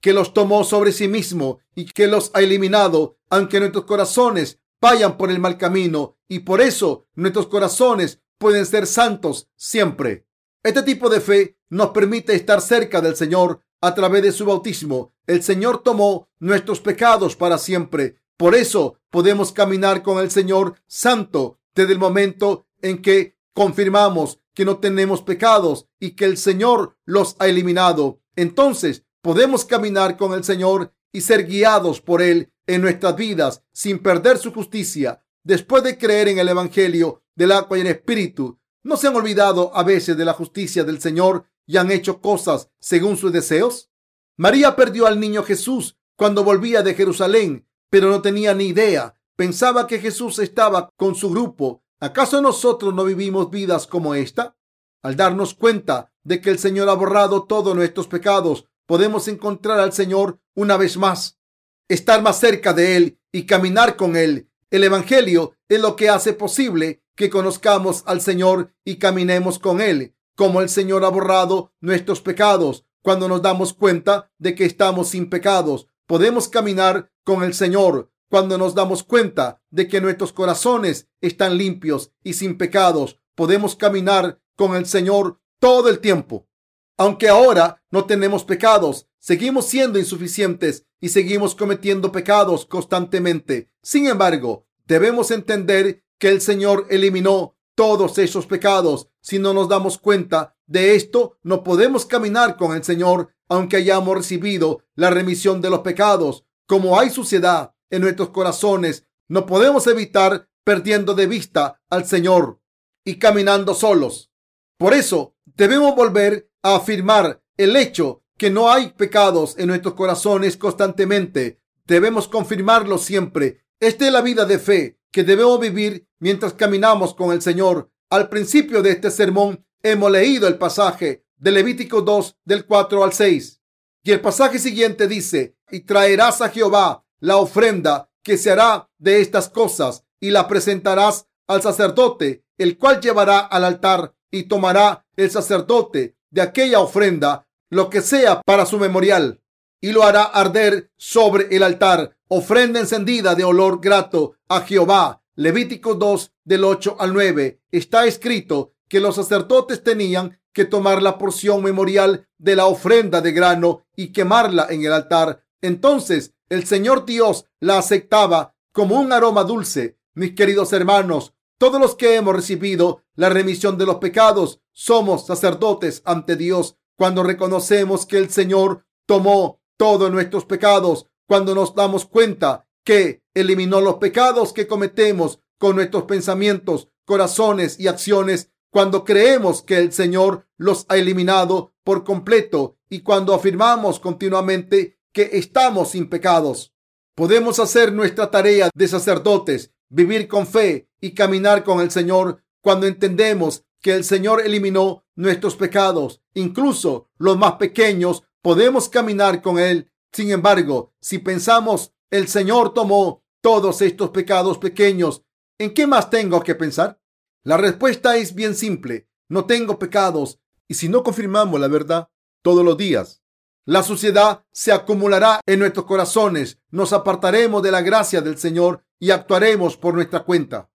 que 0.00 0.12
los 0.12 0.32
tomó 0.32 0.64
sobre 0.64 0.92
sí 0.92 1.08
mismo 1.08 1.60
y 1.74 1.86
que 1.86 2.06
los 2.06 2.30
ha 2.34 2.40
eliminado, 2.40 3.18
aunque 3.28 3.60
nuestros 3.60 3.84
corazones 3.84 4.60
vayan 4.80 5.16
por 5.16 5.30
el 5.30 5.38
mal 5.38 5.58
camino 5.58 6.16
y 6.28 6.40
por 6.40 6.60
eso 6.60 7.06
nuestros 7.14 7.48
corazones 7.48 8.20
pueden 8.38 8.66
ser 8.66 8.86
santos 8.86 9.48
siempre. 9.56 10.26
Este 10.62 10.82
tipo 10.82 11.08
de 11.08 11.20
fe 11.20 11.58
nos 11.68 11.90
permite 11.90 12.34
estar 12.34 12.60
cerca 12.60 13.00
del 13.00 13.16
Señor 13.16 13.60
a 13.80 13.94
través 13.94 14.22
de 14.22 14.32
su 14.32 14.44
bautismo. 14.44 15.14
El 15.26 15.42
Señor 15.42 15.82
tomó 15.82 16.28
nuestros 16.38 16.80
pecados 16.80 17.36
para 17.36 17.58
siempre. 17.58 18.17
Por 18.38 18.54
eso 18.54 19.00
podemos 19.10 19.52
caminar 19.52 20.02
con 20.02 20.18
el 20.18 20.30
Señor 20.30 20.76
santo 20.86 21.58
desde 21.74 21.92
el 21.92 21.98
momento 21.98 22.66
en 22.80 23.02
que 23.02 23.36
confirmamos 23.52 24.40
que 24.54 24.64
no 24.64 24.78
tenemos 24.78 25.22
pecados 25.22 25.88
y 25.98 26.12
que 26.12 26.24
el 26.24 26.36
Señor 26.36 26.96
los 27.04 27.34
ha 27.40 27.48
eliminado. 27.48 28.20
Entonces 28.36 29.04
podemos 29.22 29.64
caminar 29.64 30.16
con 30.16 30.34
el 30.34 30.44
Señor 30.44 30.94
y 31.12 31.22
ser 31.22 31.46
guiados 31.46 32.00
por 32.00 32.22
Él 32.22 32.52
en 32.68 32.80
nuestras 32.80 33.16
vidas 33.16 33.64
sin 33.72 33.98
perder 33.98 34.38
su 34.38 34.52
justicia. 34.52 35.24
Después 35.42 35.82
de 35.82 35.98
creer 35.98 36.28
en 36.28 36.38
el 36.38 36.48
Evangelio 36.48 37.24
del 37.34 37.50
agua 37.50 37.76
y 37.76 37.80
el 37.80 37.86
Espíritu, 37.88 38.60
¿no 38.84 38.96
se 38.96 39.08
han 39.08 39.16
olvidado 39.16 39.76
a 39.76 39.82
veces 39.82 40.16
de 40.16 40.24
la 40.24 40.32
justicia 40.32 40.84
del 40.84 41.00
Señor 41.00 41.44
y 41.66 41.76
han 41.76 41.90
hecho 41.90 42.20
cosas 42.20 42.70
según 42.78 43.16
sus 43.16 43.32
deseos? 43.32 43.90
María 44.36 44.76
perdió 44.76 45.08
al 45.08 45.18
niño 45.18 45.42
Jesús 45.42 45.96
cuando 46.16 46.44
volvía 46.44 46.82
de 46.82 46.94
Jerusalén, 46.94 47.67
pero 47.90 48.10
no 48.10 48.22
tenía 48.22 48.54
ni 48.54 48.66
idea. 48.68 49.14
Pensaba 49.36 49.86
que 49.86 50.00
Jesús 50.00 50.38
estaba 50.38 50.90
con 50.96 51.14
su 51.14 51.30
grupo 51.30 51.82
¿Acaso 52.00 52.40
nosotros 52.40 52.94
no 52.94 53.04
vivimos 53.04 53.50
vidas 53.50 53.88
como 53.88 54.14
esta? 54.14 54.56
Al 55.02 55.16
darnos 55.16 55.54
cuenta 55.54 56.12
de 56.22 56.40
que 56.40 56.50
el 56.50 56.60
Señor 56.60 56.88
ha 56.88 56.94
borrado 56.94 57.44
todos 57.44 57.74
nuestros 57.74 58.06
pecados, 58.06 58.66
podemos 58.86 59.26
encontrar 59.26 59.80
al 59.80 59.92
Señor 59.92 60.38
una 60.54 60.76
vez 60.76 60.96
más, 60.96 61.40
estar 61.88 62.22
más 62.22 62.38
cerca 62.38 62.72
de 62.72 62.96
Él 62.96 63.20
y 63.32 63.46
caminar 63.46 63.96
con 63.96 64.14
Él. 64.14 64.48
El 64.70 64.84
Evangelio 64.84 65.54
es 65.68 65.80
lo 65.80 65.96
que 65.96 66.08
hace 66.08 66.34
posible 66.34 67.02
que 67.16 67.30
conozcamos 67.30 68.04
al 68.06 68.20
Señor 68.20 68.72
y 68.84 68.96
caminemos 68.96 69.58
con 69.58 69.80
Él, 69.80 70.14
como 70.36 70.60
el 70.60 70.68
Señor 70.68 71.04
ha 71.04 71.08
borrado 71.08 71.72
nuestros 71.80 72.20
pecados. 72.20 72.84
Cuando 73.02 73.26
nos 73.26 73.42
damos 73.42 73.72
cuenta 73.72 74.30
de 74.38 74.54
que 74.54 74.66
estamos 74.66 75.08
sin 75.08 75.30
pecados, 75.30 75.88
podemos 76.08 76.48
caminar 76.48 77.12
con 77.22 77.44
el 77.44 77.52
Señor 77.52 78.10
cuando 78.30 78.56
nos 78.56 78.74
damos 78.74 79.02
cuenta 79.02 79.62
de 79.70 79.88
que 79.88 80.00
nuestros 80.00 80.32
corazones 80.32 81.08
están 81.20 81.58
limpios 81.58 82.12
y 82.24 82.32
sin 82.32 82.56
pecados, 82.56 83.20
podemos 83.34 83.76
caminar 83.76 84.40
con 84.56 84.74
el 84.74 84.86
Señor 84.86 85.38
todo 85.60 85.90
el 85.90 86.00
tiempo. 86.00 86.48
Aunque 86.96 87.28
ahora 87.28 87.82
no 87.90 88.06
tenemos 88.06 88.44
pecados, 88.44 89.06
seguimos 89.18 89.66
siendo 89.66 89.98
insuficientes 89.98 90.86
y 90.98 91.10
seguimos 91.10 91.54
cometiendo 91.54 92.10
pecados 92.10 92.64
constantemente. 92.64 93.70
Sin 93.82 94.06
embargo, 94.06 94.66
debemos 94.86 95.30
entender 95.30 96.02
que 96.18 96.30
el 96.30 96.40
Señor 96.40 96.86
eliminó 96.88 97.54
todos 97.74 98.16
esos 98.16 98.46
pecados. 98.46 99.08
Si 99.20 99.38
no 99.38 99.52
nos 99.52 99.68
damos 99.68 99.98
cuenta 99.98 100.56
de 100.66 100.94
esto, 100.94 101.36
no 101.42 101.62
podemos 101.62 102.06
caminar 102.06 102.56
con 102.56 102.74
el 102.74 102.82
Señor 102.82 103.34
aunque 103.48 103.76
hayamos 103.76 104.16
recibido 104.16 104.82
la 104.94 105.10
remisión 105.10 105.60
de 105.60 105.70
los 105.70 105.80
pecados. 105.80 106.44
Como 106.66 106.98
hay 106.98 107.10
suciedad 107.10 107.74
en 107.90 108.02
nuestros 108.02 108.30
corazones, 108.30 109.06
no 109.28 109.46
podemos 109.46 109.86
evitar 109.86 110.48
perdiendo 110.64 111.14
de 111.14 111.26
vista 111.26 111.80
al 111.88 112.06
Señor 112.06 112.60
y 113.04 113.18
caminando 113.18 113.74
solos. 113.74 114.30
Por 114.76 114.94
eso 114.94 115.34
debemos 115.44 115.96
volver 115.96 116.50
a 116.62 116.76
afirmar 116.76 117.42
el 117.56 117.74
hecho 117.76 118.22
que 118.36 118.50
no 118.50 118.70
hay 118.70 118.90
pecados 118.90 119.54
en 119.58 119.68
nuestros 119.68 119.94
corazones 119.94 120.56
constantemente. 120.56 121.60
Debemos 121.86 122.28
confirmarlo 122.28 122.98
siempre. 122.98 123.64
Esta 123.80 124.06
es 124.06 124.12
la 124.12 124.20
vida 124.20 124.44
de 124.44 124.58
fe 124.58 125.00
que 125.10 125.24
debemos 125.24 125.58
vivir 125.58 126.06
mientras 126.20 126.52
caminamos 126.52 127.14
con 127.14 127.32
el 127.32 127.42
Señor. 127.42 127.90
Al 128.10 128.28
principio 128.28 128.82
de 128.82 128.90
este 128.90 129.10
sermón 129.10 129.64
hemos 129.82 130.10
leído 130.10 130.46
el 130.46 130.58
pasaje 130.58 131.24
de 131.38 131.52
Levítico 131.52 132.02
2 132.02 132.36
del 132.44 132.66
4 132.66 133.04
al 133.04 133.12
6. 133.12 133.60
Y 134.02 134.12
el 134.12 134.20
pasaje 134.20 134.58
siguiente 134.58 135.06
dice, 135.08 135.56
y 135.70 135.80
traerás 135.80 136.40
a 136.40 136.48
Jehová 136.48 137.04
la 137.20 137.36
ofrenda 137.36 138.10
que 138.22 138.36
se 138.36 138.50
hará 138.50 138.88
de 138.98 139.20
estas 139.20 139.48
cosas 139.48 140.04
y 140.20 140.30
la 140.30 140.48
presentarás 140.48 141.26
al 141.46 141.62
sacerdote, 141.62 142.44
el 142.58 142.78
cual 142.78 143.00
llevará 143.00 143.38
al 143.38 143.64
altar 143.64 144.14
y 144.30 144.44
tomará 144.44 145.06
el 145.16 145.30
sacerdote 145.30 146.16
de 146.30 146.42
aquella 146.42 146.80
ofrenda 146.80 147.48
lo 147.70 147.90
que 147.90 148.02
sea 148.02 148.42
para 148.42 148.66
su 148.66 148.78
memorial 148.78 149.40
y 149.80 149.92
lo 149.92 150.02
hará 150.02 150.24
arder 150.24 150.90
sobre 150.96 151.54
el 151.54 151.62
altar, 151.62 152.16
ofrenda 152.28 152.80
encendida 152.80 153.34
de 153.34 153.44
olor 153.44 153.80
grato 153.80 154.34
a 154.48 154.60
Jehová. 154.60 155.22
Levítico 155.36 155.94
2 155.94 156.32
del 156.44 156.64
8 156.64 156.96
al 156.98 157.12
9 157.14 157.60
está 157.70 158.06
escrito 158.06 158.72
que 158.88 159.00
los 159.00 159.14
sacerdotes 159.14 159.84
tenían 159.84 160.40
que 160.58 160.64
tomar 160.64 161.00
la 161.04 161.18
porción 161.18 161.62
memorial 161.62 162.26
de 162.36 162.56
la 162.56 162.66
ofrenda 162.66 163.20
de 163.20 163.30
grano 163.30 163.84
y 163.94 164.08
quemarla 164.08 164.66
en 164.68 164.84
el 164.84 164.92
altar. 164.92 165.44
Entonces 165.62 166.34
el 166.48 166.66
Señor 166.66 167.06
Dios 167.06 167.44
la 167.60 167.78
aceptaba 167.78 168.56
como 168.72 168.98
un 168.98 169.12
aroma 169.12 169.44
dulce. 169.44 170.00
Mis 170.14 170.34
queridos 170.34 170.72
hermanos, 170.72 171.32
todos 171.58 171.80
los 171.80 171.94
que 171.94 172.16
hemos 172.16 172.34
recibido 172.34 173.04
la 173.14 173.28
remisión 173.28 173.78
de 173.78 173.86
los 173.86 173.98
pecados 173.98 174.60
somos 174.72 175.26
sacerdotes 175.26 176.02
ante 176.04 176.34
Dios 176.34 176.74
cuando 176.96 177.22
reconocemos 177.22 178.04
que 178.04 178.18
el 178.18 178.28
Señor 178.28 178.84
tomó 179.06 179.60
todos 179.76 180.10
nuestros 180.10 180.44
pecados, 180.44 181.06
cuando 181.28 181.54
nos 181.54 181.76
damos 181.76 182.04
cuenta 182.04 182.66
que 182.84 183.22
eliminó 183.32 183.80
los 183.80 183.98
pecados 183.98 184.52
que 184.52 184.66
cometemos 184.66 185.38
con 185.56 185.76
nuestros 185.76 186.02
pensamientos, 186.02 186.88
corazones 187.04 187.78
y 187.78 187.86
acciones, 187.86 188.50
cuando 188.70 189.04
creemos 189.04 189.62
que 189.62 189.78
el 189.78 189.92
Señor 189.92 190.46
los 190.56 190.86
ha 190.88 190.96
eliminado 190.96 191.72
por 191.84 192.04
completo 192.04 192.76
y 192.88 193.00
cuando 193.00 193.34
afirmamos 193.34 194.00
continuamente 194.00 194.98
que 195.12 195.30
estamos 195.32 195.90
sin 195.90 196.08
pecados. 196.08 196.74
Podemos 197.14 197.58
hacer 197.58 197.92
nuestra 197.92 198.30
tarea 198.30 198.70
de 198.74 198.88
sacerdotes, 198.88 199.72
vivir 199.88 200.28
con 200.28 200.46
fe 200.46 200.88
y 201.00 201.12
caminar 201.12 201.64
con 201.64 201.80
el 201.80 201.90
Señor 201.90 202.42
cuando 202.60 202.86
entendemos 202.86 203.64
que 203.80 203.94
el 203.94 204.04
Señor 204.04 204.42
eliminó 204.44 205.04
nuestros 205.14 205.56
pecados, 205.56 206.22
incluso 206.34 207.08
los 207.16 207.38
más 207.38 207.54
pequeños, 207.54 208.24
podemos 208.42 208.88
caminar 208.88 209.42
con 209.42 209.58
Él. 209.58 209.90
Sin 210.12 210.30
embargo, 210.30 210.92
si 211.00 211.18
pensamos 211.18 211.92
el 212.10 212.28
Señor 212.28 212.72
tomó 212.72 213.24
todos 213.40 213.82
estos 213.82 214.10
pecados 214.10 214.58
pequeños, 214.58 215.22
¿en 215.58 215.74
qué 215.74 215.86
más 215.86 216.10
tengo 216.10 216.42
que 216.42 216.54
pensar? 216.54 217.00
La 217.48 217.56
respuesta 217.56 218.18
es 218.18 218.34
bien 218.34 218.54
simple. 218.54 219.08
No 219.30 219.46
tengo 219.46 219.78
pecados. 219.78 220.38
Y 220.68 220.74
si 220.74 220.90
no 220.90 221.02
confirmamos 221.02 221.58
la 221.58 221.68
verdad 221.68 222.10
todos 222.42 222.62
los 222.62 222.76
días, 222.76 223.22
la 223.64 223.82
suciedad 223.82 224.44
se 224.52 224.70
acumulará 224.70 225.40
en 225.46 225.60
nuestros 225.60 225.86
corazones. 225.86 226.58
Nos 226.70 226.92
apartaremos 226.92 227.62
de 227.62 227.70
la 227.70 227.80
gracia 227.80 228.20
del 228.20 228.36
Señor 228.36 228.84
y 228.98 229.12
actuaremos 229.12 229.78
por 229.78 229.94
nuestra 229.94 230.24
cuenta. 230.24 230.70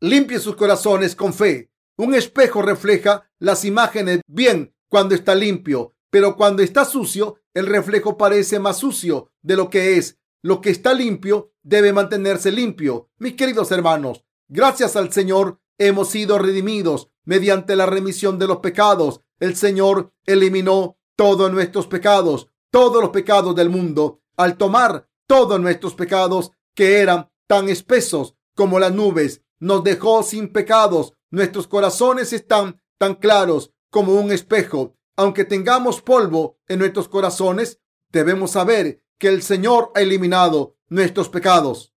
Limpie 0.00 0.38
sus 0.38 0.54
corazones 0.54 1.16
con 1.16 1.32
fe. 1.32 1.70
Un 1.96 2.14
espejo 2.14 2.60
refleja 2.60 3.26
las 3.38 3.64
imágenes 3.64 4.20
bien 4.26 4.74
cuando 4.90 5.14
está 5.14 5.34
limpio, 5.34 5.94
pero 6.10 6.36
cuando 6.36 6.62
está 6.62 6.84
sucio, 6.84 7.40
el 7.54 7.64
reflejo 7.64 8.18
parece 8.18 8.58
más 8.58 8.76
sucio 8.76 9.32
de 9.40 9.56
lo 9.56 9.70
que 9.70 9.96
es. 9.96 10.18
Lo 10.42 10.60
que 10.60 10.68
está 10.68 10.92
limpio 10.92 11.54
debe 11.62 11.94
mantenerse 11.94 12.52
limpio. 12.52 13.08
Mis 13.16 13.32
queridos 13.32 13.72
hermanos, 13.72 14.26
gracias 14.46 14.94
al 14.94 15.10
Señor 15.10 15.58
hemos 15.78 16.10
sido 16.10 16.38
redimidos 16.38 17.10
mediante 17.24 17.76
la 17.76 17.86
remisión 17.86 18.38
de 18.38 18.46
los 18.46 18.58
pecados. 18.58 19.22
El 19.40 19.56
Señor 19.56 20.12
eliminó 20.26 20.98
todos 21.16 21.50
nuestros 21.52 21.86
pecados, 21.86 22.50
todos 22.70 23.00
los 23.00 23.10
pecados 23.10 23.54
del 23.54 23.70
mundo, 23.70 24.20
al 24.36 24.56
tomar 24.56 25.08
todos 25.26 25.60
nuestros 25.60 25.94
pecados 25.94 26.52
que 26.74 26.98
eran 27.00 27.30
tan 27.46 27.68
espesos 27.68 28.34
como 28.54 28.78
las 28.78 28.92
nubes, 28.92 29.42
nos 29.60 29.84
dejó 29.84 30.22
sin 30.22 30.52
pecados. 30.52 31.14
Nuestros 31.30 31.66
corazones 31.66 32.32
están 32.32 32.80
tan 32.98 33.14
claros 33.14 33.72
como 33.90 34.14
un 34.14 34.32
espejo. 34.32 34.96
Aunque 35.16 35.44
tengamos 35.44 36.00
polvo 36.00 36.58
en 36.68 36.78
nuestros 36.78 37.08
corazones, 37.08 37.80
debemos 38.10 38.52
saber 38.52 39.02
que 39.18 39.28
el 39.28 39.42
Señor 39.42 39.90
ha 39.94 40.00
eliminado 40.00 40.76
nuestros 40.88 41.28
pecados. 41.28 41.92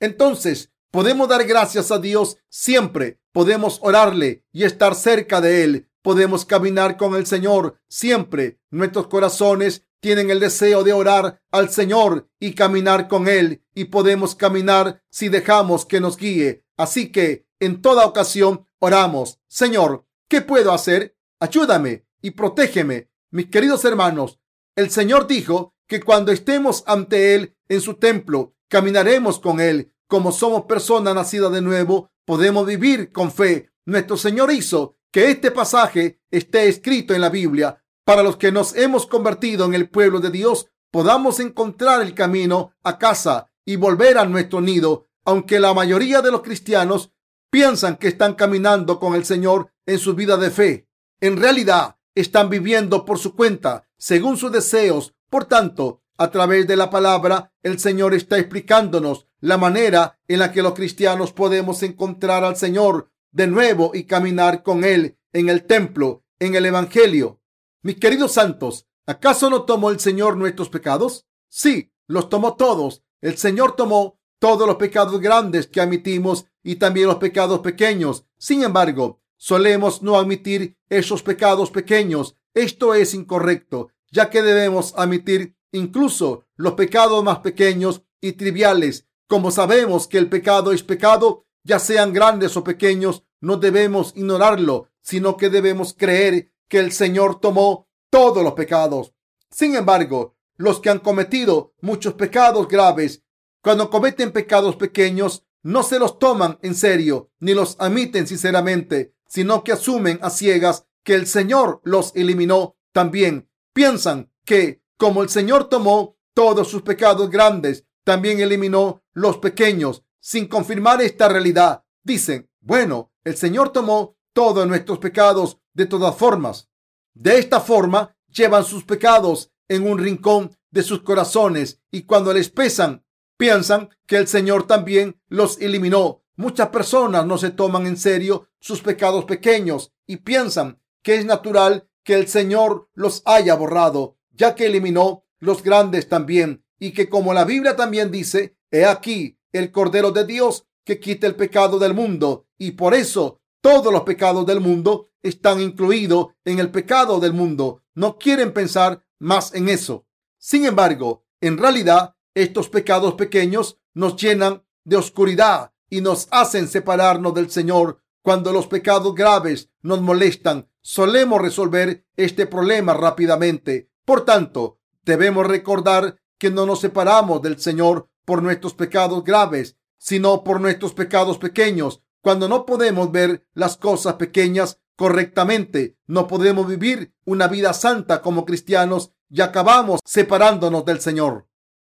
Entonces, 0.00 0.72
podemos 0.90 1.28
dar 1.28 1.44
gracias 1.44 1.90
a 1.90 1.98
Dios 1.98 2.38
siempre, 2.48 3.20
podemos 3.32 3.78
orarle 3.82 4.44
y 4.52 4.64
estar 4.64 4.94
cerca 4.94 5.40
de 5.40 5.64
Él, 5.64 5.88
podemos 6.02 6.44
caminar 6.44 6.96
con 6.96 7.14
el 7.14 7.26
Señor 7.26 7.78
siempre. 7.88 8.58
Nuestros 8.70 9.08
corazones 9.08 9.86
tienen 10.00 10.30
el 10.30 10.40
deseo 10.40 10.84
de 10.84 10.92
orar 10.92 11.42
al 11.50 11.70
Señor 11.70 12.28
y 12.38 12.54
caminar 12.54 13.08
con 13.08 13.28
Él 13.28 13.62
y 13.74 13.86
podemos 13.86 14.34
caminar 14.34 15.02
si 15.10 15.28
dejamos 15.28 15.84
que 15.84 16.00
nos 16.00 16.16
guíe. 16.16 16.64
Así 16.76 17.10
que 17.10 17.46
en 17.60 17.82
toda 17.82 18.06
ocasión 18.06 18.66
oramos, 18.78 19.40
Señor, 19.48 20.06
¿qué 20.28 20.40
puedo 20.40 20.72
hacer? 20.72 21.16
Ayúdame 21.40 22.06
y 22.22 22.30
protégeme. 22.30 23.10
Mis 23.30 23.50
queridos 23.50 23.84
hermanos, 23.84 24.40
el 24.76 24.90
Señor 24.90 25.26
dijo 25.26 25.74
que 25.86 26.00
cuando 26.00 26.32
estemos 26.32 26.84
ante 26.86 27.34
Él 27.34 27.56
en 27.68 27.80
su 27.80 27.94
templo, 27.94 28.54
caminaremos 28.68 29.40
con 29.40 29.60
Él. 29.60 29.92
Como 30.08 30.32
somos 30.32 30.64
personas 30.64 31.14
nacidas 31.14 31.52
de 31.52 31.60
nuevo, 31.60 32.10
podemos 32.24 32.66
vivir 32.66 33.12
con 33.12 33.30
fe. 33.30 33.70
Nuestro 33.84 34.16
Señor 34.16 34.50
hizo 34.50 34.96
que 35.12 35.30
este 35.30 35.50
pasaje 35.50 36.20
esté 36.30 36.68
escrito 36.68 37.14
en 37.14 37.20
la 37.20 37.28
Biblia 37.28 37.82
para 38.08 38.22
los 38.22 38.38
que 38.38 38.50
nos 38.50 38.74
hemos 38.74 39.06
convertido 39.06 39.66
en 39.66 39.74
el 39.74 39.90
pueblo 39.90 40.18
de 40.20 40.30
Dios, 40.30 40.70
podamos 40.90 41.40
encontrar 41.40 42.00
el 42.00 42.14
camino 42.14 42.72
a 42.82 42.98
casa 42.98 43.50
y 43.66 43.76
volver 43.76 44.16
a 44.16 44.24
nuestro 44.24 44.62
nido, 44.62 45.04
aunque 45.26 45.60
la 45.60 45.74
mayoría 45.74 46.22
de 46.22 46.30
los 46.30 46.40
cristianos 46.40 47.12
piensan 47.50 47.96
que 47.98 48.08
están 48.08 48.32
caminando 48.32 48.98
con 48.98 49.14
el 49.14 49.26
Señor 49.26 49.74
en 49.84 49.98
su 49.98 50.14
vida 50.14 50.38
de 50.38 50.50
fe. 50.50 50.88
En 51.20 51.36
realidad, 51.36 51.96
están 52.14 52.48
viviendo 52.48 53.04
por 53.04 53.18
su 53.18 53.36
cuenta, 53.36 53.84
según 53.98 54.38
sus 54.38 54.52
deseos, 54.52 55.14
por 55.28 55.44
tanto, 55.44 56.00
a 56.16 56.30
través 56.30 56.66
de 56.66 56.76
la 56.76 56.88
palabra, 56.88 57.52
el 57.62 57.78
Señor 57.78 58.14
está 58.14 58.38
explicándonos 58.38 59.27
la 59.40 59.58
manera 59.58 60.18
en 60.28 60.40
la 60.40 60.52
que 60.52 60.62
los 60.62 60.74
cristianos 60.74 61.32
podemos 61.32 61.82
encontrar 61.82 62.44
al 62.44 62.56
Señor 62.56 63.10
de 63.30 63.46
nuevo 63.46 63.92
y 63.94 64.04
caminar 64.04 64.62
con 64.62 64.84
Él 64.84 65.18
en 65.32 65.48
el 65.48 65.64
templo, 65.64 66.24
en 66.38 66.54
el 66.54 66.66
Evangelio. 66.66 67.40
Mis 67.82 67.96
queridos 67.96 68.32
santos, 68.32 68.86
¿acaso 69.06 69.50
no 69.50 69.62
tomó 69.62 69.90
el 69.90 70.00
Señor 70.00 70.36
nuestros 70.36 70.68
pecados? 70.68 71.26
Sí, 71.48 71.92
los 72.06 72.28
tomó 72.28 72.56
todos. 72.56 73.02
El 73.20 73.36
Señor 73.36 73.76
tomó 73.76 74.18
todos 74.38 74.66
los 74.66 74.76
pecados 74.76 75.20
grandes 75.20 75.66
que 75.66 75.80
admitimos 75.80 76.46
y 76.62 76.76
también 76.76 77.06
los 77.06 77.16
pecados 77.16 77.60
pequeños. 77.60 78.24
Sin 78.38 78.62
embargo, 78.62 79.20
solemos 79.36 80.02
no 80.02 80.18
admitir 80.18 80.76
esos 80.88 81.22
pecados 81.22 81.70
pequeños. 81.70 82.36
Esto 82.54 82.94
es 82.94 83.14
incorrecto 83.14 83.90
ya 84.10 84.30
que 84.30 84.42
debemos 84.42 84.94
admitir 84.96 85.56
incluso 85.72 86.44
los 86.56 86.74
pecados 86.74 87.22
más 87.22 87.38
pequeños 87.38 88.02
y 88.20 88.32
triviales. 88.32 89.06
Como 89.28 89.50
sabemos 89.52 90.08
que 90.08 90.18
el 90.18 90.28
pecado 90.28 90.72
es 90.72 90.82
pecado, 90.82 91.46
ya 91.62 91.78
sean 91.78 92.12
grandes 92.12 92.56
o 92.56 92.64
pequeños, 92.64 93.24
no 93.40 93.56
debemos 93.56 94.12
ignorarlo, 94.16 94.88
sino 95.00 95.36
que 95.36 95.50
debemos 95.50 95.94
creer 95.96 96.50
que 96.68 96.80
el 96.80 96.90
Señor 96.90 97.38
tomó 97.38 97.88
todos 98.10 98.42
los 98.42 98.54
pecados. 98.54 99.14
Sin 99.50 99.76
embargo, 99.76 100.36
los 100.56 100.80
que 100.80 100.90
han 100.90 100.98
cometido 100.98 101.74
muchos 101.80 102.14
pecados 102.14 102.66
graves, 102.66 103.22
cuando 103.62 103.90
cometen 103.90 104.32
pecados 104.32 104.74
pequeños, 104.76 105.44
no 105.62 105.82
se 105.82 105.98
los 105.98 106.18
toman 106.18 106.58
en 106.62 106.74
serio 106.74 107.30
ni 107.38 107.54
los 107.54 107.76
admiten 107.78 108.26
sinceramente, 108.26 109.14
sino 109.26 109.62
que 109.62 109.72
asumen 109.72 110.18
a 110.22 110.30
ciegas 110.30 110.86
que 111.04 111.14
el 111.14 111.26
Señor 111.26 111.80
los 111.84 112.12
eliminó 112.16 112.76
también 112.92 113.48
piensan 113.78 114.28
que 114.44 114.82
como 114.96 115.22
el 115.22 115.28
Señor 115.28 115.68
tomó 115.68 116.16
todos 116.34 116.66
sus 116.66 116.82
pecados 116.82 117.30
grandes, 117.30 117.86
también 118.08 118.40
eliminó 118.40 119.02
los 119.12 119.36
pequeños. 119.36 120.02
Sin 120.18 120.48
confirmar 120.48 121.02
esta 121.02 121.28
realidad, 121.28 121.84
dicen, 122.02 122.48
bueno, 122.58 123.12
el 123.22 123.36
Señor 123.36 123.68
tomó 123.68 124.16
todos 124.32 124.66
nuestros 124.66 124.98
pecados 124.98 125.58
de 125.74 125.84
todas 125.84 126.16
formas. 126.16 126.70
De 127.12 127.38
esta 127.38 127.60
forma, 127.60 128.16
llevan 128.28 128.64
sus 128.64 128.84
pecados 128.84 129.52
en 129.68 129.86
un 129.86 129.98
rincón 129.98 130.56
de 130.70 130.82
sus 130.82 131.02
corazones 131.02 131.82
y 131.90 132.04
cuando 132.04 132.32
les 132.32 132.48
pesan, 132.48 133.04
piensan 133.36 133.90
que 134.06 134.16
el 134.16 134.26
Señor 134.26 134.66
también 134.66 135.20
los 135.28 135.60
eliminó. 135.60 136.22
Muchas 136.34 136.68
personas 136.68 137.26
no 137.26 137.36
se 137.36 137.50
toman 137.50 137.86
en 137.86 137.98
serio 137.98 138.48
sus 138.58 138.80
pecados 138.80 139.26
pequeños 139.26 139.92
y 140.06 140.16
piensan 140.16 140.80
que 141.02 141.16
es 141.16 141.26
natural 141.26 141.90
que 142.04 142.14
el 142.14 142.26
Señor 142.26 142.88
los 142.94 143.20
haya 143.26 143.54
borrado, 143.54 144.16
ya 144.30 144.54
que 144.54 144.64
eliminó 144.64 145.26
los 145.40 145.62
grandes 145.62 146.08
también, 146.08 146.64
y 146.78 146.92
que 146.92 147.08
como 147.08 147.34
la 147.34 147.44
Biblia 147.44 147.76
también 147.76 148.10
dice, 148.10 148.56
he 148.70 148.84
aquí 148.84 149.38
el 149.52 149.72
Cordero 149.72 150.10
de 150.10 150.24
Dios 150.24 150.66
que 150.84 151.00
quita 151.00 151.26
el 151.26 151.36
pecado 151.36 151.78
del 151.78 151.94
mundo, 151.94 152.46
y 152.56 152.72
por 152.72 152.94
eso 152.94 153.40
todos 153.60 153.92
los 153.92 154.02
pecados 154.02 154.46
del 154.46 154.60
mundo 154.60 155.10
están 155.22 155.60
incluidos 155.60 156.28
en 156.44 156.58
el 156.58 156.70
pecado 156.70 157.20
del 157.20 157.32
mundo. 157.32 157.82
No 157.94 158.18
quieren 158.18 158.52
pensar 158.52 159.04
más 159.18 159.54
en 159.54 159.68
eso. 159.68 160.06
Sin 160.38 160.64
embargo, 160.64 161.26
en 161.40 161.58
realidad, 161.58 162.14
estos 162.34 162.68
pecados 162.68 163.14
pequeños 163.14 163.78
nos 163.94 164.16
llenan 164.16 164.62
de 164.84 164.96
oscuridad 164.96 165.72
y 165.90 166.00
nos 166.00 166.28
hacen 166.30 166.68
separarnos 166.68 167.34
del 167.34 167.50
Señor. 167.50 168.00
Cuando 168.22 168.52
los 168.52 168.66
pecados 168.66 169.14
graves 169.14 169.70
nos 169.82 170.00
molestan, 170.00 170.68
solemos 170.80 171.42
resolver 171.42 172.06
este 172.16 172.46
problema 172.46 172.94
rápidamente. 172.94 173.90
Por 174.04 174.24
tanto, 174.24 174.78
debemos 175.02 175.46
recordar 175.46 176.20
que 176.38 176.50
no 176.50 176.66
nos 176.66 176.80
separamos 176.80 177.42
del 177.42 177.58
Señor 177.58 178.08
por 178.24 178.42
nuestros 178.42 178.74
pecados 178.74 179.24
graves, 179.24 179.76
sino 179.98 180.44
por 180.44 180.60
nuestros 180.60 180.94
pecados 180.94 181.38
pequeños. 181.38 182.02
Cuando 182.22 182.48
no 182.48 182.66
podemos 182.66 183.10
ver 183.10 183.46
las 183.54 183.76
cosas 183.76 184.14
pequeñas 184.14 184.80
correctamente, 184.96 185.96
no 186.06 186.26
podemos 186.26 186.66
vivir 186.66 187.14
una 187.24 187.48
vida 187.48 187.72
santa 187.72 188.22
como 188.22 188.44
cristianos 188.44 189.12
y 189.30 189.40
acabamos 189.40 190.00
separándonos 190.04 190.84
del 190.84 191.00
Señor. 191.00 191.46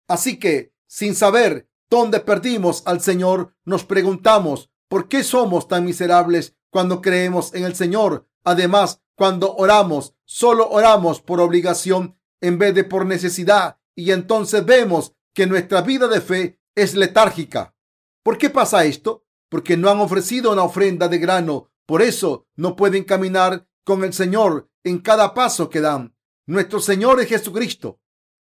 Así 0.07 0.39
que, 0.39 0.73
sin 0.87 1.15
saber 1.15 1.69
dónde 1.89 2.19
perdimos 2.19 2.83
al 2.85 3.01
Señor, 3.01 3.55
nos 3.63 3.83
preguntamos 3.83 4.69
por 4.87 5.07
qué 5.07 5.23
somos 5.23 5.67
tan 5.67 5.85
miserables 5.85 6.55
cuando 6.69 7.01
creemos 7.01 7.53
en 7.53 7.63
el 7.63 7.75
Señor 7.75 8.27
Además, 8.45 9.01
cuando 9.15 9.55
oramos, 9.55 10.13
solo 10.23 10.69
oramos 10.69 11.19
por 11.19 11.41
obligación 11.41 12.17
en 12.41 12.59
vez 12.59 12.75
de 12.75 12.83
por 12.83 13.05
necesidad 13.05 13.79
y 13.95 14.11
entonces 14.11 14.65
vemos 14.65 15.13
que 15.33 15.47
nuestra 15.47 15.81
vida 15.81 16.07
de 16.07 16.21
fe 16.21 16.59
es 16.75 16.93
letárgica. 16.95 17.75
¿Por 18.23 18.37
qué 18.37 18.49
pasa 18.49 18.85
esto? 18.85 19.25
Porque 19.49 19.77
no 19.77 19.89
han 19.89 19.99
ofrecido 19.99 20.51
una 20.51 20.63
ofrenda 20.63 21.07
de 21.07 21.19
grano 21.19 21.69
Por 21.85 22.01
eso 22.01 22.47
no 22.55 22.75
pueden 22.75 23.03
caminar 23.03 23.67
con 23.83 24.03
el 24.03 24.11
Señor 24.11 24.69
en 24.83 24.97
cada 24.99 25.35
paso 25.35 25.69
que 25.69 25.81
dan. 25.81 26.15
Nuestro 26.47 26.79
Señor 26.79 27.21
es 27.21 27.29
Jesucristo. 27.29 27.99